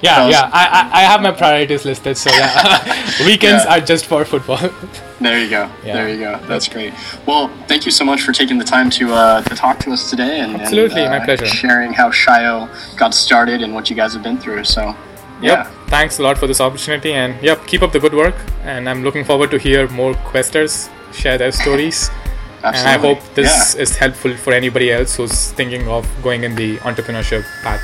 [0.00, 0.50] yeah, yeah.
[0.52, 3.06] I, I have my priorities listed, so yeah.
[3.26, 3.76] Weekends yeah.
[3.76, 4.58] are just for football.
[5.20, 5.70] there you go.
[5.84, 5.94] Yeah.
[5.94, 6.40] There you go.
[6.46, 6.94] That's great.
[7.26, 10.08] Well, thank you so much for taking the time to uh, to talk to us
[10.10, 11.46] today and absolutely and, uh, my pleasure.
[11.46, 14.64] Sharing how Shio got started and what you guys have been through.
[14.64, 14.94] So.
[15.42, 15.64] Yeah.
[15.64, 15.66] Yep.
[15.88, 18.34] Thanks a lot for this opportunity, and yep, keep up the good work.
[18.62, 22.10] And I'm looking forward to hear more questers share their stories.
[22.10, 22.20] Absolutely.
[22.62, 23.82] And I hope this yeah.
[23.82, 27.80] is helpful for anybody else who's thinking of going in the entrepreneurship path.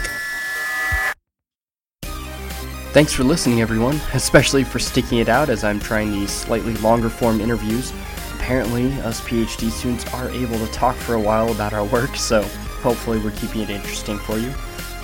[2.96, 7.10] Thanks for listening, everyone, especially for sticking it out as I'm trying these slightly longer
[7.10, 7.92] form interviews.
[8.36, 12.40] Apparently, us PhD students are able to talk for a while about our work, so
[12.80, 14.50] hopefully, we're keeping it interesting for you.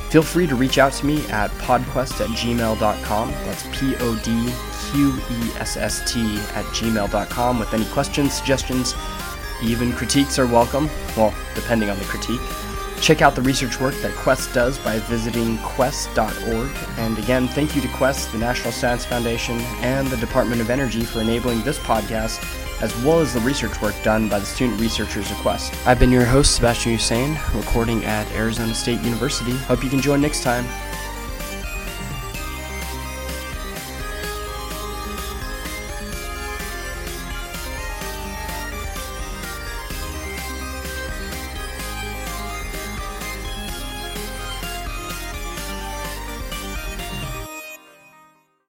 [0.08, 3.30] Feel free to reach out to me at podqesst at gmail.com.
[3.30, 4.50] That's P O D
[4.90, 8.94] Q E S S T at gmail.com with any questions, suggestions,
[9.62, 12.40] even critiques are welcome, well, depending on the critique.
[13.02, 16.70] Check out the research work that QESST does by visiting qesst.org.
[16.98, 21.02] And again, thank you to QESST, the National Science Foundation, and the Department of Energy
[21.02, 22.40] for enabling this podcast,
[22.80, 25.84] as well as the research work done by the student researchers at QESST.
[25.84, 29.56] I've been your host, Sebastian Hussein, recording at Arizona State University.
[29.56, 30.64] Hope you can join next time.